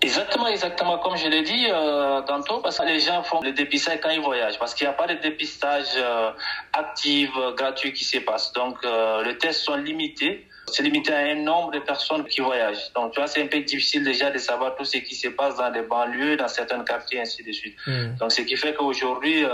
Exactement, 0.07 0.47
exactement. 0.47 0.97
Comme 0.99 1.17
je 1.17 1.27
l'ai 1.27 1.41
dit 1.41 1.67
euh, 1.69 2.21
tantôt, 2.21 2.59
parce 2.59 2.77
que 2.77 2.85
les 2.85 2.99
gens 2.99 3.23
font 3.23 3.41
le 3.41 3.51
dépistage 3.51 3.99
quand 4.01 4.09
ils 4.09 4.21
voyagent, 4.21 4.57
parce 4.57 4.73
qu'il 4.73 4.87
n'y 4.87 4.93
a 4.93 4.93
pas 4.93 5.07
de 5.07 5.15
dépistage 5.15 5.89
euh, 5.97 6.31
actif, 6.73 7.29
euh, 7.37 7.53
gratuit 7.53 7.91
qui 7.91 8.05
se 8.05 8.19
passe. 8.19 8.53
Donc, 8.53 8.77
euh, 8.83 9.23
les 9.23 9.37
tests 9.37 9.61
sont 9.61 9.75
limités. 9.75 10.47
C'est 10.69 10.83
limité 10.83 11.13
à 11.13 11.19
un 11.19 11.35
nombre 11.35 11.71
de 11.71 11.79
personnes 11.79 12.25
qui 12.25 12.41
voyagent. 12.41 12.91
Donc, 12.93 13.13
tu 13.13 13.19
vois, 13.19 13.27
c'est 13.27 13.41
un 13.41 13.47
peu 13.47 13.59
difficile 13.61 14.03
déjà 14.03 14.29
de 14.29 14.37
savoir 14.37 14.75
tout 14.75 14.83
ce 14.85 14.97
qui 14.97 15.15
se 15.15 15.29
passe 15.29 15.55
dans 15.55 15.69
les 15.69 15.81
banlieues, 15.81 16.35
dans 16.35 16.49
certains 16.49 16.83
quartiers, 16.83 17.21
ainsi 17.21 17.41
de 17.43 17.51
suite. 17.53 17.77
Mm. 17.85 18.15
Donc, 18.19 18.31
ce 18.33 18.41
qui 18.41 18.57
fait 18.57 18.73
qu'aujourd'hui, 18.73 19.45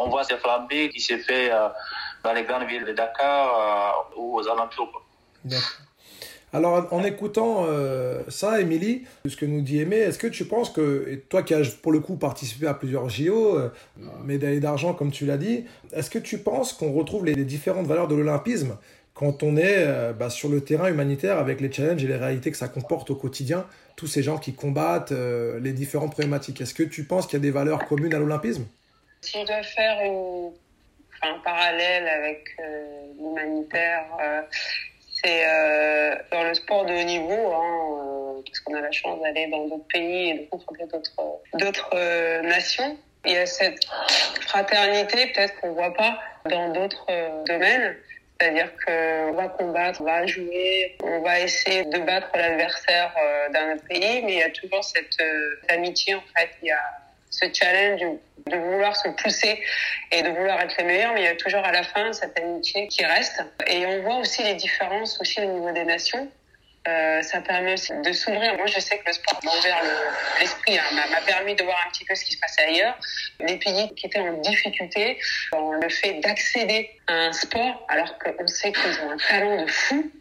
on 0.00 0.08
voit 0.08 0.24
ces 0.24 0.38
flambées 0.38 0.88
qui 0.88 1.00
se 1.00 1.18
fait 1.18 1.50
dans 2.24 2.32
les 2.32 2.44
grandes 2.44 2.64
villes 2.64 2.86
de 2.86 2.92
Dakar 2.92 4.08
ou 4.16 4.38
aux 4.38 4.48
alentours. 4.48 5.02
D'accord. 5.44 5.85
Alors, 6.52 6.86
en 6.92 7.02
écoutant 7.02 7.66
euh, 7.68 8.22
ça, 8.28 8.60
Émilie, 8.60 9.04
ce 9.26 9.36
que 9.36 9.44
nous 9.44 9.62
dit 9.62 9.80
Aimé, 9.80 9.96
est-ce 9.96 10.18
que 10.18 10.28
tu 10.28 10.44
penses 10.44 10.70
que, 10.70 11.20
toi 11.28 11.42
qui 11.42 11.54
as 11.54 11.76
pour 11.82 11.92
le 11.92 12.00
coup 12.00 12.16
participé 12.16 12.66
à 12.66 12.74
plusieurs 12.74 13.08
JO, 13.08 13.58
euh, 13.58 13.68
médailles 14.24 14.60
d'argent 14.60 14.94
comme 14.94 15.10
tu 15.10 15.26
l'as 15.26 15.38
dit, 15.38 15.64
est-ce 15.92 16.08
que 16.08 16.18
tu 16.18 16.38
penses 16.38 16.72
qu'on 16.72 16.92
retrouve 16.92 17.24
les, 17.24 17.34
différentes 17.44 17.86
valeurs 17.86 18.08
de 18.08 18.14
l'olympisme 18.14 18.76
quand 19.14 19.42
on 19.42 19.56
est 19.56 19.76
euh, 19.78 20.12
bah, 20.12 20.30
sur 20.30 20.48
le 20.48 20.60
terrain 20.60 20.88
humanitaire 20.88 21.38
avec 21.38 21.60
les 21.60 21.72
challenges 21.72 22.04
et 22.04 22.06
les 22.06 22.16
réalités 22.16 22.50
que 22.50 22.56
ça 22.56 22.68
comporte 22.68 23.10
au 23.10 23.16
quotidien, 23.16 23.66
tous 23.96 24.06
ces 24.06 24.22
gens 24.22 24.38
qui 24.38 24.54
combattent 24.54 25.12
euh, 25.12 25.58
les 25.58 25.72
différentes 25.72 26.12
problématiques? 26.12 26.60
Est-ce 26.60 26.74
que 26.74 26.84
tu 26.84 27.04
penses 27.04 27.26
qu'il 27.26 27.38
y 27.38 27.42
a 27.42 27.42
des 27.42 27.50
valeurs 27.50 27.86
communes 27.86 28.14
à 28.14 28.18
l'olympisme? 28.18 28.66
Si 29.20 29.40
je 29.40 29.46
dois 29.46 29.62
faire 29.62 29.98
un 31.22 31.38
parallèle 31.42 32.06
avec 32.06 32.56
l'humanitaire, 33.18 34.04
c'est 35.26 35.44
euh, 35.44 36.14
dans 36.30 36.44
le 36.44 36.54
sport 36.54 36.84
de 36.84 36.94
haut 36.94 37.02
niveau, 37.02 37.52
hein, 37.52 38.36
euh, 38.38 38.42
parce 38.46 38.60
qu'on 38.60 38.74
a 38.74 38.80
la 38.80 38.92
chance 38.92 39.20
d'aller 39.20 39.48
dans 39.48 39.66
d'autres 39.66 39.88
pays 39.88 40.30
et 40.30 40.34
de 40.34 40.50
confronter 40.50 40.84
d'autres 41.54 41.90
euh, 41.94 42.42
nations. 42.42 42.96
Il 43.24 43.32
y 43.32 43.36
a 43.36 43.46
cette 43.46 43.84
fraternité 44.42 45.32
peut-être 45.32 45.60
qu'on 45.60 45.72
voit 45.72 45.94
pas 45.94 46.18
dans 46.48 46.68
d'autres 46.72 47.06
domaines. 47.44 47.96
C'est-à-dire 48.38 48.70
qu'on 48.84 49.32
va 49.32 49.48
combattre, 49.48 50.00
on 50.00 50.04
va 50.04 50.26
jouer, 50.26 50.96
on 51.02 51.22
va 51.22 51.40
essayer 51.40 51.84
de 51.86 51.98
battre 52.00 52.28
l'adversaire 52.34 53.12
d'un 53.52 53.74
autre 53.74 53.84
pays, 53.88 54.22
mais 54.22 54.34
il 54.34 54.38
y 54.38 54.42
a 54.42 54.50
toujours 54.50 54.84
cette 54.84 55.16
amitié 55.68 56.14
en 56.14 56.22
fait. 56.36 56.50
Ce 57.38 57.46
challenge 57.52 58.00
de 58.46 58.56
vouloir 58.56 58.96
se 58.96 59.08
pousser 59.10 59.62
et 60.12 60.22
de 60.22 60.28
vouloir 60.30 60.60
être 60.60 60.76
le 60.78 60.84
meilleur, 60.84 61.12
mais 61.12 61.22
il 61.22 61.24
y 61.24 61.28
a 61.28 61.36
toujours 61.36 61.64
à 61.64 61.72
la 61.72 61.82
fin 61.82 62.12
cette 62.12 62.38
amitié 62.38 62.86
qui 62.88 63.04
reste. 63.04 63.42
Et 63.66 63.84
on 63.86 64.02
voit 64.02 64.16
aussi 64.16 64.42
les 64.42 64.54
différences 64.54 65.20
aussi 65.20 65.40
au 65.40 65.46
niveau 65.46 65.72
des 65.72 65.84
nations. 65.84 66.30
Euh, 66.88 67.20
ça 67.22 67.40
permet 67.40 67.72
aussi 67.72 67.92
de 67.92 68.12
s'ouvrir. 68.12 68.56
Moi, 68.56 68.66
je 68.66 68.78
sais 68.78 68.98
que 68.98 69.06
le 69.06 69.12
sport 69.12 69.40
m'a 69.42 69.50
ouvert 69.50 69.82
l'esprit, 70.38 70.78
hein, 70.78 70.84
m'a 71.10 71.20
permis 71.22 71.56
de 71.56 71.64
voir 71.64 71.76
un 71.84 71.90
petit 71.90 72.04
peu 72.04 72.14
ce 72.14 72.24
qui 72.24 72.34
se 72.34 72.38
passait 72.38 72.62
ailleurs. 72.62 72.96
Les 73.40 73.56
pays 73.56 73.92
qui 73.96 74.06
étaient 74.06 74.20
en 74.20 74.34
difficulté, 74.34 75.18
dans 75.50 75.72
le 75.72 75.88
fait 75.88 76.20
d'accéder 76.20 76.90
à 77.08 77.14
un 77.14 77.32
sport, 77.32 77.84
alors 77.88 78.16
qu'on 78.18 78.46
sait 78.46 78.70
qu'ils 78.70 79.00
ont 79.00 79.10
un 79.10 79.16
talent 79.16 79.64
de 79.64 79.66
fou, 79.66 80.12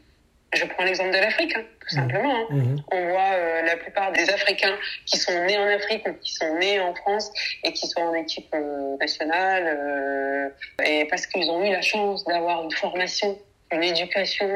je 0.55 0.65
prends 0.65 0.83
l'exemple 0.83 1.11
de 1.11 1.17
l'Afrique, 1.17 1.55
hein, 1.55 1.63
tout 1.81 1.95
simplement. 1.95 2.35
Hein. 2.35 2.47
Mmh. 2.49 2.75
On 2.91 3.09
voit 3.09 3.33
euh, 3.33 3.61
la 3.63 3.77
plupart 3.77 4.11
des 4.11 4.29
Africains 4.29 4.75
qui 5.05 5.17
sont 5.17 5.45
nés 5.45 5.57
en 5.57 5.67
Afrique 5.67 6.07
ou 6.07 6.13
qui 6.13 6.33
sont 6.33 6.55
nés 6.57 6.79
en 6.79 6.93
France 6.95 7.31
et 7.63 7.73
qui 7.73 7.87
sont 7.87 8.01
en 8.01 8.13
équipe 8.13 8.53
euh, 8.53 8.97
nationale, 8.97 9.63
euh, 9.67 10.49
et 10.83 11.05
parce 11.05 11.27
qu'ils 11.27 11.49
ont 11.49 11.63
eu 11.63 11.71
la 11.71 11.81
chance 11.81 12.23
d'avoir 12.25 12.63
une 12.63 12.71
formation, 12.71 13.37
une 13.71 13.83
éducation, 13.83 14.47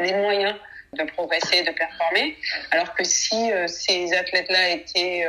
les 0.00 0.14
moyens 0.14 0.54
de 0.94 1.04
progresser, 1.04 1.62
de 1.62 1.70
performer. 1.70 2.36
Alors 2.70 2.94
que 2.94 3.04
si 3.04 3.50
ces 3.66 4.12
athlètes-là 4.12 4.70
étaient 4.70 5.26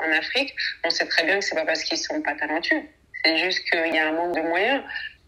en 0.00 0.12
Afrique, 0.12 0.54
on 0.84 0.90
sait 0.90 1.06
très 1.06 1.24
bien 1.24 1.38
que 1.38 1.44
c'est 1.44 1.54
pas 1.54 1.64
parce 1.64 1.82
qu'ils 1.82 1.98
sont 1.98 2.22
pas 2.22 2.34
talentueux. 2.34 2.82
C'est 3.24 3.36
juste 3.36 3.68
qu'il 3.70 3.94
y 3.94 3.98
a 3.98 4.08
un 4.08 4.12
manque 4.12 4.36
de 4.36 4.42
moyens 4.42 4.82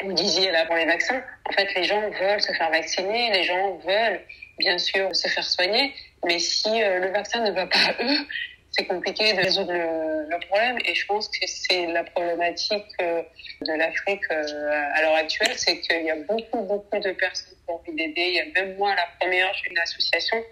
vous 0.05 0.13
disiez 0.13 0.51
là 0.51 0.65
pour 0.67 0.77
les 0.77 0.87
vaccins, 0.87 1.23
en 1.49 1.53
fait, 1.53 1.75
les 1.75 1.85
gens 1.85 2.01
veulent 2.01 2.41
se 2.41 2.53
faire 2.53 2.71
vacciner, 2.71 3.33
les 3.33 3.45
gens 3.45 3.77
veulent 3.79 4.21
bien 4.59 4.79
sûr 4.79 5.15
se 5.15 5.29
faire 5.29 5.45
soigner, 5.45 5.95
mais 6.25 6.39
si 6.39 6.83
euh, 6.83 6.99
le 7.01 7.11
vaccin 7.11 7.45
ne 7.45 7.51
va 7.53 7.67
pas 7.67 7.79
à 7.79 8.03
eux, 8.03 8.27
c'est 8.71 8.85
compliqué 8.87 9.33
de 9.33 9.41
résoudre 9.41 9.73
le, 9.73 10.47
problème. 10.47 10.79
Et 10.85 10.95
je 10.95 11.07
pense 11.07 11.29
que 11.29 11.47
c'est 11.47 11.87
la 11.87 12.05
problématique 12.05 12.87
euh, 13.01 13.23
de 13.63 13.73
l'Afrique 13.73 14.23
euh, 14.31 14.91
à 14.95 15.03
l'heure 15.03 15.17
actuelle, 15.17 15.53
c'est 15.57 15.81
qu'il 15.81 16.05
y 16.05 16.11
a 16.11 16.17
beaucoup, 16.17 16.63
beaucoup 16.63 16.99
de 16.99 17.11
personnes 17.13 17.55
qui 17.55 17.71
ont 17.71 17.75
envie 17.75 17.93
d'aider. 17.93 18.29
Il 18.29 18.35
y 18.35 18.41
a 18.41 18.65
même 18.65 18.77
moi, 18.77 18.95
la 18.95 19.07
première, 19.19 19.53
j'ai 19.55 19.71
une 19.71 19.79
association 19.79 20.43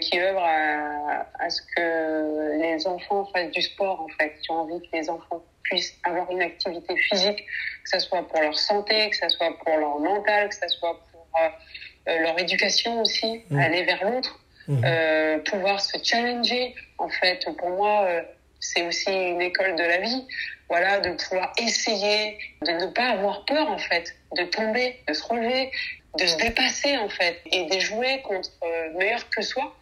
qui 0.00 0.18
œuvre 0.18 0.42
à, 0.42 1.26
à, 1.38 1.50
ce 1.50 1.60
que 1.60 2.62
les 2.62 2.86
enfants 2.86 3.26
fassent 3.26 3.50
du 3.50 3.60
sport, 3.60 4.00
en 4.00 4.08
fait, 4.08 4.32
qui 4.40 4.50
ont 4.50 4.60
envie 4.60 4.80
que 4.80 4.96
les 4.96 5.10
enfants 5.10 5.42
puissent 5.68 5.94
avoir 6.04 6.30
une 6.30 6.42
activité 6.42 6.96
physique, 6.96 7.44
que 7.84 7.90
ce 7.90 7.98
soit 7.98 8.26
pour 8.28 8.40
leur 8.40 8.58
santé, 8.58 9.10
que 9.10 9.16
ce 9.16 9.28
soit 9.28 9.56
pour 9.58 9.76
leur 9.76 9.98
mental, 9.98 10.48
que 10.48 10.54
ce 10.54 10.68
soit 10.68 11.00
pour 11.10 11.26
euh, 11.40 12.18
leur 12.20 12.38
éducation 12.38 13.00
aussi, 13.02 13.42
mmh. 13.50 13.58
aller 13.58 13.84
vers 13.84 14.04
l'autre, 14.04 14.40
mmh. 14.68 14.84
euh, 14.84 15.38
pouvoir 15.38 15.80
se 15.80 15.96
challenger. 16.02 16.74
En 16.98 17.08
fait, 17.08 17.46
pour 17.58 17.70
moi, 17.70 18.04
euh, 18.04 18.22
c'est 18.60 18.86
aussi 18.86 19.10
une 19.10 19.42
école 19.42 19.76
de 19.76 19.82
la 19.82 19.98
vie. 19.98 20.26
Voilà, 20.68 20.98
de 20.98 21.10
pouvoir 21.10 21.52
essayer, 21.58 22.38
de 22.62 22.72
ne 22.72 22.86
pas 22.86 23.10
avoir 23.10 23.44
peur 23.44 23.70
en 23.70 23.78
fait, 23.78 24.16
de 24.36 24.42
tomber, 24.44 25.00
de 25.06 25.12
se 25.12 25.22
relever, 25.22 25.70
de 26.18 26.26
se 26.26 26.36
dépasser 26.38 26.96
en 26.96 27.08
fait, 27.08 27.40
et 27.52 27.66
de 27.66 27.78
jouer 27.78 28.20
contre 28.22 28.50
euh, 28.64 28.98
meilleur 28.98 29.28
que 29.30 29.42
soi 29.42 29.76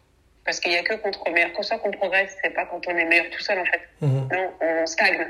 parce 0.45 0.61
qu'il 0.61 0.73
y 0.73 0.77
a 0.77 0.83
que 0.83 0.95
contre 0.95 1.31
meilleur 1.31 1.53
que 1.53 1.63
ça 1.63 1.79
qu'on 1.79 1.91
progresse, 1.91 2.37
c'est 2.43 2.51
pas 2.51 2.67
quand 2.67 2.87
on 2.87 2.97
est 2.97 3.05
meilleur 3.05 3.31
tout 3.31 3.41
seul 3.41 3.59
en 3.59 3.65
fait. 3.65 3.81
Mmh. 4.01 4.29
Non, 4.33 4.53
on 4.61 4.87
stagne. 4.87 5.27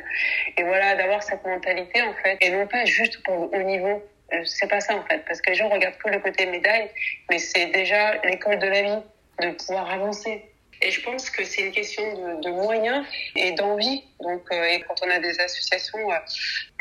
Et 0.57 0.63
voilà, 0.63 0.97
d'avoir 0.97 1.23
cette 1.23 1.45
mentalité 1.45 2.03
en 2.03 2.15
fait, 2.15 2.37
et 2.41 2.51
non 2.51 2.67
pas 2.67 2.85
juste 2.85 3.23
pour 3.23 3.49
le 3.53 3.59
haut 3.59 3.63
niveau. 3.63 4.03
C'est 4.45 4.69
pas 4.69 4.81
ça 4.81 4.97
en 4.97 5.05
fait, 5.05 5.25
parce 5.27 5.41
que 5.41 5.51
les 5.51 5.57
gens 5.57 5.69
regardent 5.69 5.99
que 5.99 6.09
le 6.09 6.19
côté 6.19 6.47
médaille, 6.47 6.91
mais 7.31 7.39
c'est 7.39 7.67
déjà 7.67 8.17
l'école 8.25 8.59
de 8.59 8.67
la 8.67 8.83
vie, 8.83 9.03
de 9.41 9.51
pouvoir 9.51 9.91
avancer. 9.93 10.43
Et 10.83 10.91
je 10.91 11.01
pense 11.03 11.31
que 11.31 11.45
c'est 11.45 11.63
une 11.63 11.73
question 11.73 12.03
de, 12.03 12.43
de 12.43 12.51
moyens 12.51 13.07
et 13.37 13.53
d'envie. 13.53 14.05
Donc, 14.21 14.43
euh, 14.53 14.65
et 14.65 14.81
quand 14.81 14.95
on 15.05 15.11
a 15.11 15.19
des 15.19 15.39
associations 15.41 16.11
euh, 16.11 16.17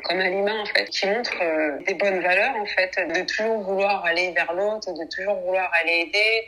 comme 0.03 0.19
Alima 0.19 0.53
en 0.53 0.65
fait, 0.65 0.85
qui 0.85 1.05
montrent 1.07 1.41
euh, 1.41 1.77
des 1.85 1.93
bonnes 1.93 2.19
valeurs 2.19 2.55
en 2.55 2.65
fait, 2.65 2.97
de 2.97 3.21
toujours 3.21 3.59
vouloir 3.61 4.03
aller 4.03 4.31
vers 4.31 4.51
l'autre, 4.53 4.91
de 4.91 5.07
toujours 5.15 5.35
vouloir 5.41 5.71
aller 5.73 6.07
aider, 6.07 6.47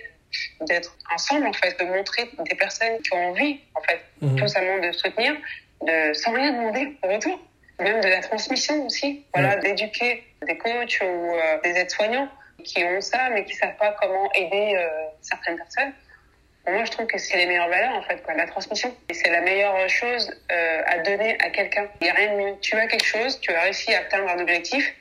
d'être 0.61 0.95
ensemble 1.13 1.47
en 1.47 1.53
fait, 1.53 1.79
de 1.79 1.85
montrer 1.85 2.29
des 2.39 2.55
personnes 2.55 2.99
qui 3.01 3.13
ont 3.13 3.29
envie 3.29 3.59
en 3.75 3.81
fait, 3.81 4.01
mmh. 4.21 4.35
tout 4.35 4.47
simplement 4.47 4.87
de 4.87 4.91
soutenir, 4.91 5.35
de 5.81 6.13
sans 6.13 6.31
rien 6.31 6.51
demander 6.51 6.97
au 7.03 7.07
retour, 7.07 7.39
même 7.79 8.01
de 8.01 8.07
la 8.07 8.21
transmission 8.21 8.85
aussi, 8.85 9.25
voilà, 9.33 9.57
mmh. 9.57 9.59
d'éduquer 9.61 10.23
des 10.45 10.57
coachs 10.57 10.99
ou 11.01 11.05
euh, 11.05 11.59
des 11.63 11.71
aides-soignants 11.71 12.29
qui 12.63 12.83
ont 12.83 13.01
ça 13.01 13.29
mais 13.29 13.45
qui 13.45 13.53
savent 13.53 13.77
pas 13.77 13.95
comment 14.01 14.31
aider 14.33 14.75
euh, 14.75 14.87
certaines 15.21 15.57
personnes. 15.57 15.93
Moi, 16.67 16.83
je 16.83 16.91
trouve 16.91 17.05
que 17.05 17.17
c'est 17.19 17.37
les 17.37 17.45
meilleures 17.45 17.69
valeurs, 17.69 17.95
en 17.95 18.01
fait, 18.01 18.23
quoi, 18.23 18.33
la 18.33 18.47
transmission. 18.47 18.91
Et 19.09 19.13
c'est 19.13 19.29
la 19.29 19.41
meilleure 19.41 19.87
chose 19.87 20.33
euh, 20.51 20.81
à 20.87 20.97
donner 20.99 21.37
à 21.39 21.51
quelqu'un. 21.51 21.87
Il 22.01 22.05
n'y 22.05 22.09
a 22.09 22.13
rien 22.13 22.33
de 22.33 22.41
mieux. 22.41 22.55
Tu 22.59 22.75
as 22.75 22.87
quelque 22.87 23.05
chose, 23.05 23.39
tu 23.39 23.51
as 23.51 23.61
réussi 23.61 23.93
à 23.93 23.99
atteindre 23.99 24.29
un 24.29 24.39
objectif, 24.39 24.91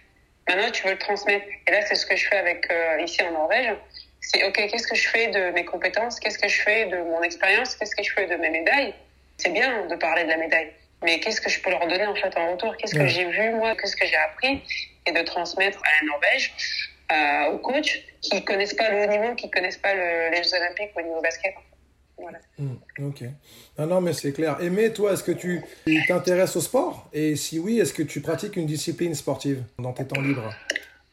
maintenant 0.46 0.70
tu 0.70 0.84
veux 0.84 0.92
le 0.92 0.98
transmettre. 0.98 1.46
Et 1.66 1.70
là, 1.70 1.80
c'est 1.86 1.94
ce 1.94 2.04
que 2.04 2.16
je 2.16 2.28
fais 2.28 2.36
avec 2.36 2.70
euh, 2.70 3.00
ici 3.00 3.22
en 3.22 3.30
Norvège 3.30 3.74
c'est 4.26 4.44
ok, 4.44 4.54
qu'est-ce 4.54 4.86
que 4.86 4.96
je 4.96 5.08
fais 5.08 5.28
de 5.28 5.50
mes 5.52 5.64
compétences, 5.64 6.18
qu'est-ce 6.18 6.38
que 6.38 6.48
je 6.48 6.62
fais 6.62 6.86
de 6.86 6.96
mon 6.96 7.22
expérience, 7.22 7.76
qu'est-ce 7.76 7.94
que 7.94 8.02
je 8.02 8.12
fais 8.12 8.26
de 8.26 8.36
mes 8.36 8.50
médailles? 8.50 8.94
C'est 9.36 9.52
bien 9.52 9.86
de 9.86 9.96
parler 9.96 10.24
de 10.24 10.28
la 10.28 10.36
médaille, 10.36 10.70
mais 11.02 11.20
qu'est-ce 11.20 11.40
que 11.40 11.50
je 11.50 11.60
peux 11.60 11.70
leur 11.70 11.86
donner 11.86 12.06
en 12.06 12.14
fait 12.14 12.36
en 12.36 12.52
retour? 12.52 12.76
Qu'est-ce 12.76 12.94
que 12.94 13.06
j'ai 13.06 13.24
vu 13.24 13.50
moi? 13.50 13.74
Qu'est-ce 13.76 13.96
que 13.96 14.06
j'ai 14.06 14.16
appris? 14.16 14.62
Et 15.06 15.12
de 15.12 15.22
transmettre 15.22 15.78
à 15.84 15.90
la 16.00 16.08
Norvège, 16.08 16.54
euh, 17.12 17.54
aux 17.54 17.58
coachs 17.58 18.02
qui 18.22 18.42
connaissent 18.44 18.74
pas 18.74 18.90
le 18.90 19.04
haut 19.04 19.10
niveau, 19.10 19.34
qui 19.34 19.50
connaissent 19.50 19.76
pas 19.76 19.94
le, 19.94 20.30
les 20.30 20.42
Jeux 20.42 20.54
Olympiques 20.54 20.92
au 20.96 21.02
niveau 21.02 21.20
basket. 21.20 21.52
Voilà. 22.16 22.38
Hmm, 22.58 22.76
ok. 23.08 23.22
Non, 23.76 23.86
non, 23.86 24.00
mais 24.00 24.12
c'est 24.12 24.32
clair. 24.32 24.56
Aimé, 24.60 24.92
toi, 24.92 25.12
est-ce 25.12 25.24
que 25.24 25.32
tu 25.32 25.62
t'intéresses 26.06 26.56
au 26.56 26.60
sport? 26.60 27.10
Et 27.12 27.36
si 27.36 27.58
oui, 27.58 27.80
est-ce 27.80 27.92
que 27.92 28.04
tu 28.04 28.20
pratiques 28.20 28.56
une 28.56 28.66
discipline 28.66 29.14
sportive 29.14 29.62
dans 29.78 29.92
tes 29.92 30.06
temps 30.06 30.20
libres? 30.20 30.54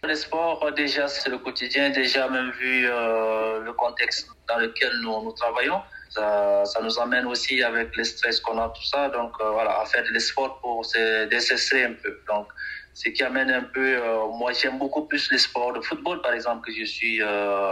Le 0.04 0.16
sport, 0.16 0.72
déjà, 0.72 1.08
c'est 1.08 1.30
le 1.30 1.38
quotidien. 1.38 1.92
Déjà, 1.92 2.28
même 2.28 2.50
vu 2.60 2.88
euh, 2.90 3.60
le 3.64 3.72
contexte 3.74 4.28
dans 4.50 4.58
lequel 4.58 4.92
nous, 5.04 5.22
nous 5.22 5.32
travaillons, 5.34 5.80
ça, 6.10 6.66
ça, 6.66 6.82
nous 6.82 7.00
amène 7.00 7.28
aussi 7.28 7.62
avec 7.62 7.96
le 7.96 8.04
stress 8.04 8.40
qu'on 8.40 8.58
a, 8.58 8.70
tout 8.70 8.84
ça. 8.84 9.10
Donc, 9.10 9.34
euh, 9.40 9.52
voilà, 9.52 9.80
à 9.80 9.86
faire 9.86 10.04
de 10.04 10.18
sport 10.18 10.60
pour 10.60 10.84
se 10.84 11.26
décesser 11.26 11.84
un 11.84 11.94
peu. 11.94 12.20
Donc, 12.28 12.48
ce 12.96 13.10
qui 13.10 13.22
amène 13.22 13.52
un 13.52 13.62
peu, 13.62 13.96
euh, 13.96 14.26
moi, 14.40 14.54
j'aime 14.54 14.80
beaucoup 14.80 15.04
plus 15.06 15.32
les 15.32 15.38
sports 15.38 15.74
de 15.74 15.82
football, 15.82 16.20
par 16.24 16.34
exemple, 16.34 16.66
que 16.66 16.74
je 16.74 16.84
suis 16.84 17.22
euh, 17.22 17.72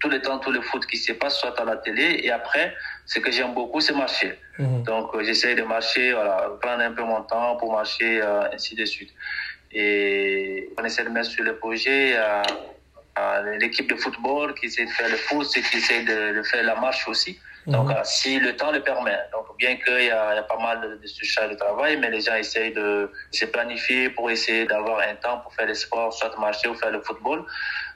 tout 0.00 0.08
le 0.08 0.20
temps, 0.22 0.38
tout 0.38 0.50
le 0.50 0.62
foot 0.62 0.86
qui 0.86 0.96
se 0.96 1.12
passe, 1.12 1.38
soit 1.38 1.60
à 1.60 1.64
la 1.64 1.76
télé. 1.76 2.20
Et 2.22 2.30
après, 2.30 2.74
ce 3.04 3.18
que 3.18 3.30
j'aime 3.30 3.52
beaucoup, 3.52 3.80
c'est 3.80 3.92
marcher. 3.92 4.38
Mmh. 4.58 4.82
Donc, 4.84 5.14
euh, 5.14 5.22
j'essaie 5.22 5.54
de 5.54 5.62
marcher, 5.62 6.12
voilà, 6.12 6.50
prendre 6.60 6.82
un 6.82 6.92
peu 6.92 7.02
mon 7.02 7.22
temps 7.22 7.56
pour 7.56 7.72
marcher, 7.72 8.22
euh, 8.22 8.50
ainsi 8.52 8.74
de 8.74 8.84
suite. 8.86 9.10
Et 9.72 10.70
on 10.78 10.84
essaie 10.84 11.04
de 11.04 11.10
mettre 11.10 11.30
sur 11.30 11.44
le 11.44 11.56
projet 11.56 12.16
l'équipe 13.58 13.88
de 13.88 13.96
football 13.96 14.54
qui 14.54 14.66
essaie 14.66 14.86
de 14.86 14.90
faire 14.90 15.08
le 15.08 15.16
foot, 15.16 15.46
ceux 15.46 15.60
qui 15.60 15.76
essaie 15.76 16.02
de, 16.02 16.36
de 16.38 16.42
faire 16.42 16.64
la 16.64 16.74
marche 16.74 17.06
aussi. 17.08 17.38
Donc, 17.66 17.90
mmh. 17.90 18.04
si 18.04 18.40
le 18.40 18.56
temps 18.56 18.72
le 18.72 18.80
permet. 18.80 19.18
Donc, 19.32 19.54
bien 19.58 19.76
qu'il 19.76 20.00
y, 20.00 20.06
y, 20.06 20.10
a 20.10 20.42
pas 20.42 20.58
mal 20.58 20.80
de, 20.80 20.96
de 20.96 21.06
surcharge 21.06 21.50
de 21.50 21.56
travail, 21.56 21.98
mais 21.98 22.10
les 22.10 22.22
gens 22.22 22.34
essayent 22.34 22.72
de 22.72 23.10
se 23.30 23.44
planifier 23.44 24.08
pour 24.08 24.30
essayer 24.30 24.64
d'avoir 24.64 25.00
un 25.00 25.14
temps 25.16 25.40
pour 25.40 25.52
faire 25.52 25.66
le 25.66 25.74
sport, 25.74 26.12
soit 26.12 26.36
marcher 26.38 26.68
ou 26.68 26.74
faire 26.74 26.90
le 26.90 27.02
football. 27.02 27.44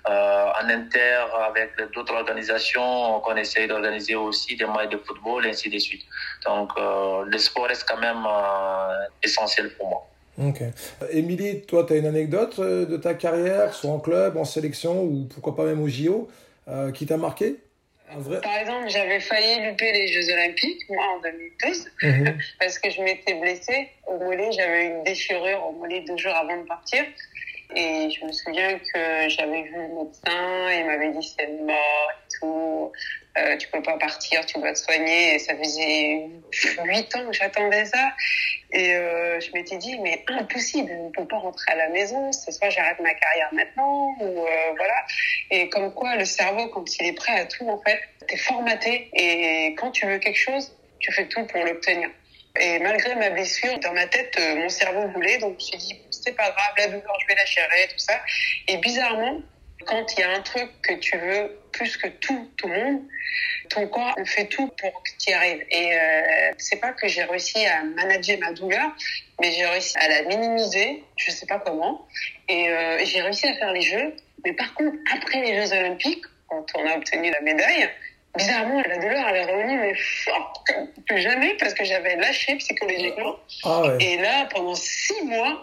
Euh, 0.06 0.52
en 0.60 0.68
inter 0.68 1.24
avec 1.48 1.80
d'autres 1.94 2.12
organisations 2.12 3.20
qu'on 3.20 3.36
essaye 3.36 3.66
d'organiser 3.66 4.14
aussi 4.14 4.54
des 4.54 4.66
matchs 4.66 4.90
de 4.90 4.98
football 4.98 5.46
et 5.46 5.48
ainsi 5.48 5.70
de 5.70 5.78
suite. 5.78 6.04
Donc, 6.44 6.72
euh, 6.76 7.24
le 7.24 7.38
sport 7.38 7.68
reste 7.68 7.88
quand 7.88 7.96
même 7.96 8.22
euh, 8.26 9.06
essentiel 9.22 9.70
pour 9.76 9.88
moi. 9.88 10.06
Ok. 10.38 10.62
Émilie, 11.10 11.62
toi, 11.62 11.84
tu 11.86 11.92
as 11.92 11.96
une 11.96 12.06
anecdote 12.06 12.60
de 12.60 12.96
ta 12.96 13.14
carrière, 13.14 13.72
soit 13.74 13.90
en 13.90 14.00
club, 14.00 14.36
en 14.36 14.44
sélection 14.44 15.02
ou 15.04 15.28
pourquoi 15.32 15.54
pas 15.54 15.64
même 15.64 15.80
au 15.80 15.88
JO, 15.88 16.28
qui 16.94 17.06
t'a 17.06 17.16
marqué? 17.16 17.56
Vrai... 18.16 18.40
Par 18.40 18.56
exemple, 18.58 18.88
j'avais 18.88 19.18
failli 19.20 19.66
louper 19.66 19.90
les 19.92 20.08
Jeux 20.08 20.32
Olympiques, 20.32 20.82
moi, 20.90 21.04
en 21.16 21.20
2012, 21.20 21.90
mm 22.02 22.08
-hmm. 22.08 22.34
parce 22.60 22.78
que 22.78 22.90
je 22.90 23.00
m'étais 23.02 23.34
blessée 23.34 23.88
au 24.06 24.18
mollet. 24.18 24.50
J'avais 24.52 24.86
une 24.86 25.02
déchirure 25.04 25.60
au 25.66 25.72
mollet 25.72 26.00
deux 26.06 26.16
jours 26.16 26.36
avant 26.42 26.58
de 26.62 26.66
partir. 26.66 27.02
Et 27.74 28.10
je 28.10 28.24
me 28.24 28.30
souviens 28.30 28.78
que 28.78 29.28
j'avais 29.28 29.62
vu 29.62 29.74
le 29.74 29.90
médecin, 29.98 30.70
il 30.78 30.84
m'avait 30.86 31.12
dit 31.16 31.26
c'est 31.34 31.50
mort 31.72 32.08
et 32.12 32.24
tout, 32.34 32.92
euh, 33.38 33.56
tu 33.56 33.68
peux 33.68 33.82
pas 33.82 33.98
partir, 33.98 34.44
tu 34.46 34.58
dois 34.58 34.72
te 34.72 34.78
soigner. 34.78 35.38
Ça 35.38 35.56
faisait 35.56 36.28
huit 36.84 37.16
ans 37.16 37.26
que 37.26 37.32
j'attendais 37.32 37.84
ça. 37.84 38.12
Et 38.72 38.94
euh, 38.94 39.40
je 39.40 39.52
m'étais 39.52 39.76
dit 39.76 39.98
mais 40.00 40.24
impossible, 40.28 40.90
on 40.98 41.06
ne 41.06 41.12
peut 41.12 41.26
pas 41.26 41.38
rentrer 41.38 41.72
à 41.72 41.76
la 41.76 41.88
maison, 41.90 42.32
c'est 42.32 42.50
soit 42.50 42.70
j'arrête 42.70 42.98
ma 43.00 43.14
carrière 43.14 43.48
maintenant 43.52 44.16
ou 44.20 44.24
euh, 44.24 44.72
voilà. 44.76 45.06
Et 45.50 45.68
comme 45.68 45.92
quoi 45.94 46.16
le 46.16 46.24
cerveau 46.24 46.68
quand 46.68 46.98
il 46.98 47.06
est 47.06 47.12
prêt 47.12 47.38
à 47.38 47.44
tout 47.44 47.68
en 47.68 47.80
fait, 47.82 48.00
t'es 48.26 48.36
formaté 48.36 49.10
et 49.12 49.74
quand 49.74 49.90
tu 49.92 50.06
veux 50.06 50.18
quelque 50.18 50.38
chose, 50.38 50.72
tu 50.98 51.12
fais 51.12 51.28
tout 51.28 51.44
pour 51.46 51.62
l'obtenir. 51.64 52.10
Et 52.60 52.78
malgré 52.78 53.16
ma 53.16 53.30
blessure, 53.30 53.78
dans 53.80 53.92
ma 53.92 54.06
tête, 54.06 54.36
euh, 54.38 54.54
mon 54.56 54.68
cerveau 54.68 55.08
voulait, 55.08 55.38
donc 55.38 55.58
je 55.58 55.74
me 55.74 55.80
suis 55.80 55.94
dit, 55.94 56.00
c'est 56.10 56.36
pas 56.36 56.50
grave, 56.50 56.72
la 56.78 56.86
douleur, 56.86 57.18
je 57.20 57.26
vais 57.26 57.34
la 57.34 57.44
gérer, 57.44 57.88
tout 57.88 57.98
ça. 57.98 58.20
Et 58.68 58.76
bizarrement, 58.76 59.40
quand 59.86 60.14
il 60.14 60.20
y 60.20 60.22
a 60.22 60.30
un 60.30 60.40
truc 60.40 60.70
que 60.82 60.94
tu 60.94 61.16
veux 61.16 61.58
plus 61.72 61.96
que 61.96 62.08
tout, 62.08 62.50
tout 62.56 62.68
le 62.68 62.84
monde, 62.84 63.02
ton 63.68 63.86
corps 63.88 64.14
fait 64.24 64.46
tout 64.46 64.68
pour 64.68 65.02
que 65.02 65.10
tu 65.18 65.30
y 65.30 65.32
arrives. 65.32 65.64
Et 65.70 65.94
euh, 65.94 66.52
c'est 66.58 66.80
pas 66.80 66.92
que 66.92 67.08
j'ai 67.08 67.24
réussi 67.24 67.64
à 67.66 67.82
manager 67.82 68.38
ma 68.38 68.52
douleur, 68.52 68.92
mais 69.40 69.50
j'ai 69.52 69.66
réussi 69.66 69.96
à 69.98 70.08
la 70.08 70.22
minimiser, 70.22 71.02
je 71.16 71.30
sais 71.30 71.46
pas 71.46 71.58
comment, 71.58 72.06
et 72.48 72.68
euh, 72.68 73.04
j'ai 73.04 73.20
réussi 73.22 73.46
à 73.46 73.54
faire 73.54 73.72
les 73.72 73.82
jeux. 73.82 74.14
Mais 74.44 74.52
par 74.52 74.74
contre, 74.74 74.96
après 75.12 75.40
les 75.40 75.54
Jeux 75.54 75.72
Olympiques, 75.72 76.24
quand 76.48 76.66
on 76.76 76.86
a 76.86 76.96
obtenu 76.96 77.30
la 77.30 77.40
médaille, 77.40 77.88
bizarrement, 78.36 78.82
la 78.86 78.98
douleur, 78.98 79.26
elle 79.28 79.36
est 79.36 79.44
revenue, 79.44 79.78
mais 79.78 79.94
fort 79.94 80.64
plus 81.06 81.20
jamais, 81.20 81.54
parce 81.58 81.72
que 81.74 81.84
j'avais 81.84 82.16
lâché 82.16 82.56
psychologiquement. 82.56 83.36
Ah 83.64 83.82
ouais. 83.82 83.96
Et 84.00 84.16
là, 84.18 84.46
pendant 84.52 84.74
six 84.74 85.22
mois, 85.24 85.62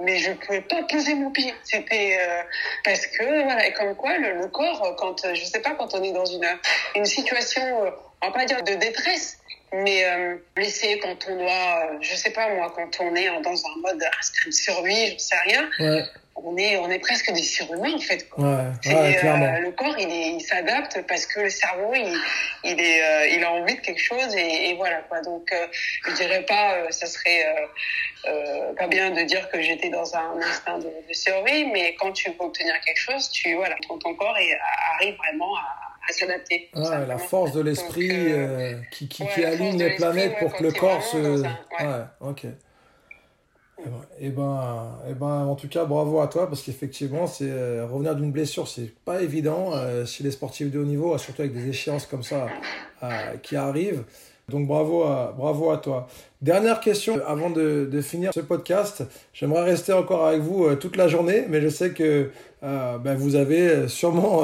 mais 0.00 0.18
je 0.18 0.32
pouvais 0.32 0.60
pas 0.60 0.82
poser 0.84 1.14
mon 1.14 1.30
pied. 1.30 1.54
C'était 1.64 2.18
euh, 2.20 2.42
parce 2.84 3.06
que 3.06 3.42
voilà, 3.44 3.70
comme 3.72 3.94
quoi 3.94 4.18
le, 4.18 4.38
le, 4.38 4.48
corps, 4.48 4.94
quand 4.98 5.34
je 5.34 5.44
sais 5.44 5.60
pas, 5.60 5.74
quand 5.74 5.94
on 5.94 6.02
est 6.02 6.12
dans 6.12 6.24
une 6.24 6.46
une 6.94 7.04
situation, 7.04 7.62
euh, 7.84 7.90
on 8.22 8.28
va 8.28 8.32
pas 8.32 8.44
dire 8.44 8.62
de 8.62 8.74
détresse, 8.74 9.38
mais 9.82 10.04
euh, 10.04 10.36
blessé 10.54 10.98
quand 11.02 11.16
on 11.28 11.36
doit, 11.36 12.00
je 12.00 12.14
sais 12.14 12.30
pas 12.30 12.48
moi, 12.54 12.72
quand 12.74 13.00
on 13.00 13.14
est 13.14 13.28
dans 13.42 13.66
un 13.66 13.80
mode 13.82 14.02
instinct 14.18 14.46
de 14.46 14.52
survie, 14.52 15.12
je 15.12 15.18
sais 15.18 15.36
rien. 15.44 15.68
Ouais 15.80 16.02
on 16.36 16.56
est 16.56 16.76
on 16.76 16.90
est 16.90 16.98
presque 16.98 17.32
des 17.32 17.42
surhumains 17.42 17.94
en 17.94 17.98
fait 17.98 18.28
quoi. 18.28 18.44
Ouais, 18.44 18.92
ouais, 18.92 19.24
euh, 19.24 19.58
le 19.60 19.70
corps 19.72 19.96
il 19.98 20.40
s'adapte 20.40 21.00
parce 21.06 21.26
que 21.26 21.40
le 21.40 21.50
cerveau 21.50 21.92
il 21.94 22.18
il 22.64 22.80
est 22.80 23.02
euh, 23.02 23.28
il 23.28 23.44
a 23.44 23.52
envie 23.52 23.74
de 23.74 23.80
quelque 23.80 24.00
chose 24.00 24.34
et, 24.34 24.70
et 24.70 24.74
voilà 24.74 24.98
quoi 25.02 25.20
donc 25.22 25.50
euh, 25.52 25.66
je 26.06 26.12
dirais 26.12 26.42
pas 26.42 26.74
euh, 26.74 26.90
ça 26.90 27.06
serait 27.06 27.46
pas 28.78 28.86
bien 28.86 29.10
de 29.10 29.22
dire 29.22 29.48
que 29.50 29.60
j'étais 29.60 29.90
dans 29.90 30.16
un 30.16 30.40
instinct 30.40 30.78
de, 30.78 30.90
de, 31.08 31.12
survie 31.12 31.66
mais 31.66 31.94
quand 31.94 32.12
tu 32.12 32.30
veux 32.30 32.36
obtenir 32.38 32.74
quelque 32.80 32.98
chose 32.98 33.30
tu 33.30 33.54
voilà 33.54 33.76
ton, 33.86 33.98
ton 33.98 34.14
corps 34.14 34.36
est, 34.38 34.58
arrive 34.96 35.16
vraiment 35.16 35.54
à 35.56 35.83
s'adapter. 36.14 36.68
Ouais, 36.74 37.06
la 37.06 37.18
force 37.18 37.52
de 37.52 37.60
l'esprit 37.60 38.10
euh, 38.10 38.74
qui, 38.90 39.08
qui, 39.08 39.22
ouais, 39.22 39.28
qui 39.34 39.44
aligne 39.44 39.78
les 39.78 39.96
planètes 39.96 40.36
pour 40.38 40.52
que 40.54 40.62
le 40.62 40.72
corps 40.72 41.02
se. 41.02 41.42
Ouais. 41.42 42.04
ok. 42.20 42.46
Et 44.20 44.30
ben, 44.30 44.98
et 45.08 45.14
ben, 45.14 45.46
en 45.46 45.56
tout 45.56 45.68
cas, 45.68 45.84
bravo 45.84 46.20
à 46.20 46.28
toi 46.28 46.46
parce 46.48 46.62
qu'effectivement, 46.62 47.26
c'est 47.26 47.50
euh, 47.50 47.86
revenir 47.86 48.14
d'une 48.14 48.30
blessure, 48.30 48.68
c'est 48.68 48.94
pas 49.04 49.20
évident 49.20 49.72
euh, 49.74 50.06
chez 50.06 50.24
les 50.24 50.30
sportifs 50.30 50.70
de 50.70 50.78
haut 50.78 50.84
niveau, 50.84 51.16
surtout 51.18 51.42
avec 51.42 51.52
des 51.52 51.68
échéances 51.68 52.06
comme 52.06 52.22
ça 52.22 52.48
euh, 53.02 53.36
qui 53.42 53.56
arrivent. 53.56 54.04
Donc 54.48 54.66
bravo 54.66 55.04
à, 55.04 55.34
bravo 55.36 55.70
à 55.70 55.78
toi. 55.78 56.06
Dernière 56.40 56.80
question 56.80 57.18
avant 57.26 57.50
de, 57.50 57.88
de 57.90 58.00
finir 58.00 58.32
ce 58.32 58.40
podcast. 58.40 59.02
J'aimerais 59.32 59.64
rester 59.64 59.92
encore 59.92 60.26
avec 60.26 60.40
vous 60.40 60.64
euh, 60.64 60.76
toute 60.76 60.96
la 60.96 61.08
journée, 61.08 61.44
mais 61.48 61.60
je 61.60 61.68
sais 61.68 61.90
que 61.90 62.30
ben, 62.62 63.14
vous 63.14 63.34
avez 63.36 63.88
sûrement 63.88 64.42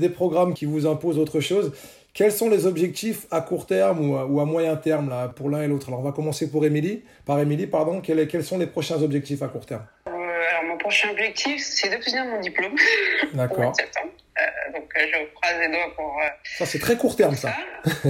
des 0.00 0.08
programmes 0.08 0.54
qui 0.54 0.64
vous 0.64 0.86
imposent 0.86 1.18
autre 1.18 1.40
chose. 1.40 1.72
Quels 2.12 2.32
sont 2.32 2.50
les 2.50 2.66
objectifs 2.66 3.26
à 3.30 3.40
court 3.40 3.66
terme 3.66 4.10
ou 4.10 4.16
à, 4.16 4.26
ou 4.26 4.40
à 4.40 4.44
moyen 4.44 4.74
terme 4.76 5.08
là, 5.08 5.28
pour 5.28 5.48
l'un 5.48 5.62
et 5.62 5.68
l'autre? 5.68 5.88
Alors, 5.88 6.00
on 6.00 6.02
va 6.02 6.12
commencer 6.12 6.50
pour 6.50 6.64
Émilie. 6.64 7.04
Par 7.24 7.38
Émilie, 7.38 7.68
pardon. 7.68 8.00
Quels, 8.00 8.26
quels, 8.26 8.42
sont 8.42 8.58
les 8.58 8.66
prochains 8.66 9.00
objectifs 9.02 9.42
à 9.42 9.48
court 9.48 9.64
terme? 9.64 9.86
Euh, 10.08 10.10
Alors, 10.10 10.64
mon 10.64 10.78
prochain 10.78 11.10
objectif, 11.10 11.62
c'est 11.62 11.88
d'obtenir 11.88 12.24
mon 12.24 12.40
diplôme. 12.40 12.74
D'accord. 13.34 13.72
euh, 13.78 14.72
donc, 14.72 14.90
je 14.96 15.34
croise 15.34 15.60
les 15.60 15.68
doigts 15.68 15.94
pour. 15.94 16.18
Euh, 16.18 16.28
ça, 16.58 16.66
c'est 16.66 16.80
très 16.80 16.96
court 16.96 17.14
terme, 17.14 17.36
ça. 17.36 17.54
ça. 17.84 18.08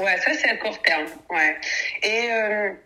ouais, 0.00 0.16
ça, 0.18 0.30
c'est 0.32 0.48
à 0.48 0.56
court 0.56 0.80
terme. 0.82 1.06
Ouais. 1.28 1.56
Et. 2.04 2.76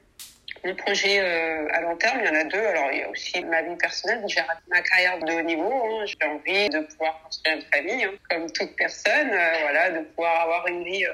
Euh, 0.64 0.68
mon 0.68 0.74
projet 0.74 1.20
euh, 1.20 1.68
à 1.72 1.80
long 1.82 1.96
terme, 1.96 2.20
il 2.20 2.26
y 2.26 2.28
en 2.28 2.34
a 2.34 2.44
deux. 2.44 2.58
Alors, 2.58 2.90
il 2.92 2.98
y 2.98 3.02
a 3.02 3.08
aussi 3.08 3.42
ma 3.44 3.62
vie 3.62 3.76
personnelle. 3.76 4.22
J'ai 4.26 4.40
raté 4.40 4.60
ma 4.68 4.80
carrière 4.82 5.18
de 5.18 5.32
haut 5.32 5.42
niveau. 5.42 5.72
Hein. 5.72 6.04
J'ai 6.06 6.26
envie 6.26 6.68
de 6.68 6.80
pouvoir 6.80 7.20
construire 7.22 7.56
une 7.56 7.62
famille, 7.62 8.04
hein, 8.04 8.12
comme 8.28 8.50
toute 8.52 8.74
personne. 8.76 9.30
Euh, 9.30 9.52
voilà, 9.62 9.90
de 9.90 10.00
pouvoir 10.00 10.40
avoir 10.42 10.66
une 10.66 10.84
vie, 10.84 11.04
euh, 11.04 11.12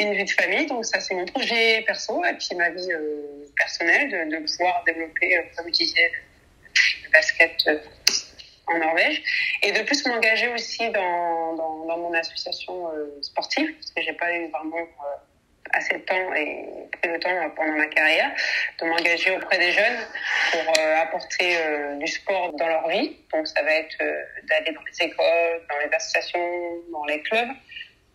une 0.00 0.14
vie 0.14 0.24
de 0.24 0.30
famille. 0.30 0.66
Donc, 0.66 0.84
ça, 0.84 1.00
c'est 1.00 1.14
mon 1.14 1.26
projet 1.26 1.82
perso. 1.86 2.24
Et 2.24 2.34
puis, 2.34 2.56
ma 2.56 2.70
vie 2.70 2.92
euh, 2.92 3.46
personnelle, 3.56 4.28
de, 4.28 4.38
pouvoir 4.38 4.82
développer, 4.84 5.40
comme 5.56 5.66
je 5.68 5.72
disais, 5.72 6.12
le 7.04 7.10
basket 7.10 7.70
en 8.66 8.78
Norvège. 8.78 9.22
Et 9.62 9.72
de 9.72 9.82
plus 9.82 10.06
m'engager 10.06 10.48
aussi 10.48 10.88
dans, 10.90 11.54
dans, 11.54 11.86
dans, 11.86 11.98
mon 11.98 12.14
association 12.14 12.88
sportive, 13.20 13.74
parce 13.74 13.90
que 13.90 14.02
j'ai 14.02 14.12
pas 14.14 14.32
eu 14.32 14.48
vraiment 14.48 14.86
assez 15.72 15.94
de 15.94 16.02
temps 16.02 16.34
et 16.34 16.66
peu 17.02 17.08
de 17.08 17.18
temps 17.18 17.50
pendant 17.56 17.72
ma 17.72 17.86
carrière, 17.86 18.30
de 18.80 18.86
m'engager 18.86 19.30
auprès 19.36 19.58
des 19.58 19.72
jeunes 19.72 19.98
pour 20.52 20.78
euh, 20.78 21.02
apporter 21.02 21.56
euh, 21.56 21.96
du 21.96 22.06
sport 22.06 22.52
dans 22.54 22.66
leur 22.66 22.88
vie. 22.88 23.16
Donc 23.32 23.46
ça 23.46 23.62
va 23.62 23.72
être 23.72 23.96
euh, 24.00 24.22
d'aller 24.48 24.72
dans 24.72 24.82
les 24.82 25.06
écoles, 25.06 25.66
dans 25.68 25.78
les 25.86 25.94
associations, 25.94 26.82
dans 26.92 27.04
les 27.04 27.22
clubs 27.22 27.50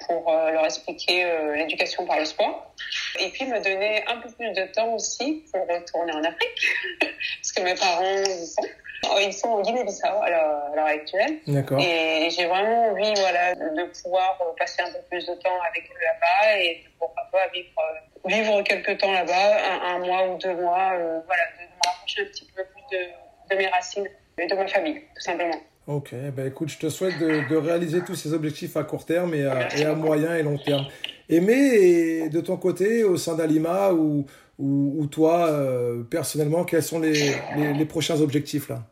pour 0.08 0.30
leur 0.30 0.66
expliquer 0.66 1.26
l'éducation 1.56 2.06
par 2.06 2.20
le 2.20 2.26
sport. 2.26 2.76
Et 3.18 3.30
puis 3.30 3.46
me 3.46 3.64
donner 3.64 4.04
un 4.08 4.18
peu 4.18 4.30
plus 4.30 4.52
de 4.52 4.66
temps 4.74 4.94
aussi 4.94 5.46
pour 5.50 5.66
retourner 5.66 6.12
en 6.12 6.22
Afrique, 6.22 6.68
parce 7.02 7.52
que 7.54 7.62
mes 7.62 7.76
parents 7.76 8.22
y 8.22 8.46
sont. 8.46 8.62
Oh, 9.04 9.18
ils 9.22 9.34
sont 9.34 9.50
au 9.50 9.62
Guinée-Bissau 9.62 10.22
à 10.22 10.30
l'heure 10.30 10.86
actuelle. 10.86 11.38
D'accord. 11.48 11.80
Et 11.80 12.30
j'ai 12.30 12.46
vraiment 12.46 12.92
envie 12.92 13.14
voilà, 13.20 13.56
de 13.56 14.02
pouvoir 14.02 14.40
passer 14.58 14.82
un 14.82 14.92
peu 14.92 15.00
plus 15.10 15.26
de 15.26 15.34
temps 15.36 15.60
avec 15.70 15.84
eux 15.84 16.04
là-bas 16.04 16.60
et 16.60 16.84
pourquoi 17.00 17.24
pas 17.32 17.48
vivre, 17.54 17.82
vivre 18.26 18.62
quelques 18.64 18.98
temps 19.00 19.12
là-bas, 19.12 19.58
un, 19.84 20.00
mois 20.00 20.28
ou 20.30 20.38
deux 20.38 20.56
mois, 20.56 20.94
voilà, 21.26 21.44
de 21.58 21.64
me 21.64 21.88
rapprocher 21.88 22.22
un 22.22 22.26
petit 22.26 22.48
peu 22.56 22.64
plus 22.64 22.98
de, 22.98 23.56
de 23.56 23.62
mes 23.62 23.68
racines 23.68 24.08
et 24.38 24.48
de 24.48 24.56
ma 24.56 24.68
famille, 24.68 25.02
tout 25.16 25.22
simplement. 25.22 25.60
Ok, 25.88 26.14
ben 26.14 26.48
écoute, 26.48 26.70
je 26.70 26.80
te 26.80 26.90
souhaite 26.90 27.20
de, 27.20 27.48
de 27.48 27.56
réaliser 27.56 28.04
tous 28.04 28.16
ces 28.16 28.34
objectifs 28.34 28.76
à 28.76 28.84
court 28.84 29.06
terme 29.06 29.36
et 29.36 29.46
à, 29.46 29.68
et 29.78 29.86
à 29.86 29.94
moyen 29.94 30.36
et 30.36 30.42
long 30.42 30.58
terme. 30.58 30.88
Aimé, 31.30 32.30
de 32.30 32.42
ton 32.42 32.58
côté, 32.58 33.04
au 33.04 33.18
sein 33.18 33.36
d'Alima 33.36 33.92
ou, 33.92 34.26
ou, 34.58 34.96
ou, 35.00 35.08
toi, 35.08 35.48
euh, 35.48 36.04
personnellement, 36.04 36.64
quels 36.64 36.84
sont 36.84 37.00
les, 37.00 37.36
les, 37.56 37.86
prochains 37.86 38.22
objectifs 38.22 38.70
là? 38.70 38.84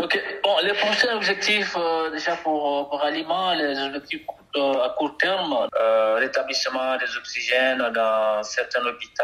Ok, 0.00 0.20
bon, 0.42 0.56
les 0.62 0.74
prochains 0.74 1.16
objectifs, 1.16 1.74
euh, 1.78 2.10
déjà 2.10 2.36
pour, 2.36 2.88
pour 2.90 3.02
Alima, 3.02 3.54
les 3.54 3.78
objectifs 3.80 4.22
euh, 4.56 4.84
à 4.84 4.94
court 4.98 5.16
terme, 5.16 5.66
rétablissement 6.18 6.96
des 6.98 7.16
oxygènes 7.16 7.90
dans 7.94 8.42
certains 8.42 8.84
hôpitaux 8.84 9.22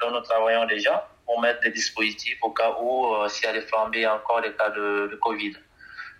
dont 0.00 0.10
nous 0.10 0.20
travaillons 0.20 0.66
déjà 0.66 1.08
pour 1.32 1.40
mettre 1.40 1.60
des 1.60 1.70
dispositifs 1.70 2.38
au 2.42 2.50
cas 2.50 2.76
où, 2.80 3.14
euh, 3.14 3.28
s'il 3.28 3.46
y 3.46 3.48
a 3.48 3.52
des 3.52 3.62
flambées 3.62 4.06
encore 4.06 4.42
des 4.42 4.52
cas 4.52 4.70
de, 4.70 5.08
de, 5.10 5.16
Covid. 5.16 5.54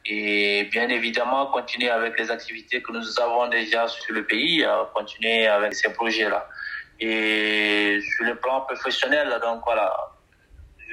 Et 0.05 0.65
bien 0.73 0.89
évidemment, 0.89 1.47
continuer 1.47 1.91
avec 1.91 2.19
les 2.19 2.31
activités 2.31 2.83
que 2.83 2.93
nous 2.93 3.21
avons 3.21 3.49
déjà 3.49 3.87
sur 3.89 4.15
le 4.15 4.25
pays, 4.25 4.65
euh, 4.65 4.85
continuer 4.95 5.47
avec 5.47 5.75
ces 5.75 5.93
projets-là. 5.93 6.49
Et 7.05 7.99
sur 8.01 8.25
le 8.25 8.37
plan 8.37 8.61
professionnel, 8.61 9.29
donc 9.43 9.61
voilà, 9.65 9.93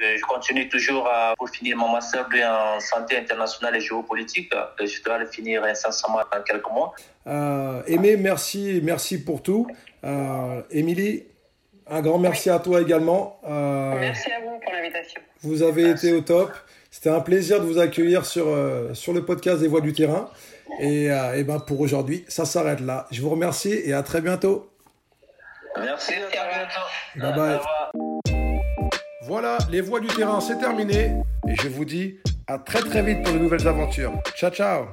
je 0.00 0.22
continue 0.22 0.68
toujours 0.68 1.06
à, 1.06 1.34
pour 1.36 1.48
finir 1.50 1.76
mon 1.76 1.88
master 1.88 2.26
en 2.44 2.80
santé 2.80 3.18
internationale 3.18 3.76
et 3.76 3.80
géopolitique. 3.80 4.52
Je 4.80 5.02
dois 5.02 5.18
le 5.18 5.26
finir 5.26 5.62
incessamment 5.62 6.20
dans 6.32 6.42
quelques 6.42 6.70
mois. 6.70 6.94
Euh, 7.26 7.82
Aimé, 7.86 8.16
merci, 8.16 8.80
merci 8.82 9.22
pour 9.22 9.42
tout. 9.42 9.66
Euh, 10.02 10.62
Émilie, 10.70 11.26
un 11.86 12.00
grand 12.00 12.18
merci 12.18 12.50
à 12.50 12.58
toi 12.58 12.80
également. 12.80 13.40
Euh, 13.48 13.94
merci 14.00 14.30
à 14.32 14.40
vous 14.40 14.58
pour 14.60 14.72
l'invitation. 14.72 15.20
Vous 15.42 15.62
avez 15.62 15.90
été 15.90 16.12
au 16.12 16.22
top. 16.22 16.50
C'était 16.90 17.10
un 17.10 17.20
plaisir 17.20 17.60
de 17.60 17.66
vous 17.66 17.78
accueillir 17.78 18.24
sur, 18.24 18.48
euh, 18.48 18.94
sur 18.94 19.12
le 19.12 19.24
podcast 19.24 19.60
des 19.60 19.68
Voix 19.68 19.80
du 19.80 19.92
Terrain. 19.92 20.28
Et, 20.80 21.10
euh, 21.10 21.36
et 21.36 21.44
ben 21.44 21.60
pour 21.60 21.80
aujourd'hui, 21.80 22.24
ça 22.28 22.44
s'arrête 22.44 22.80
là. 22.80 23.06
Je 23.10 23.20
vous 23.20 23.30
remercie 23.30 23.80
et 23.84 23.92
à 23.92 24.02
très 24.02 24.20
bientôt. 24.20 24.69
Merci, 25.78 26.14
à 26.14 26.48
bientôt. 26.48 26.86
Bye 27.16 27.34
bye. 27.34 27.60
Voilà, 29.22 29.58
les 29.70 29.80
Voix 29.80 30.00
du 30.00 30.08
Terrain, 30.08 30.40
c'est 30.40 30.58
terminé. 30.58 31.12
Et 31.48 31.54
je 31.56 31.68
vous 31.68 31.84
dis 31.84 32.18
à 32.46 32.58
très 32.58 32.80
très 32.80 33.02
vite 33.02 33.22
pour 33.22 33.32
de 33.32 33.38
nouvelles 33.38 33.66
aventures. 33.68 34.12
Ciao, 34.34 34.50
ciao 34.50 34.86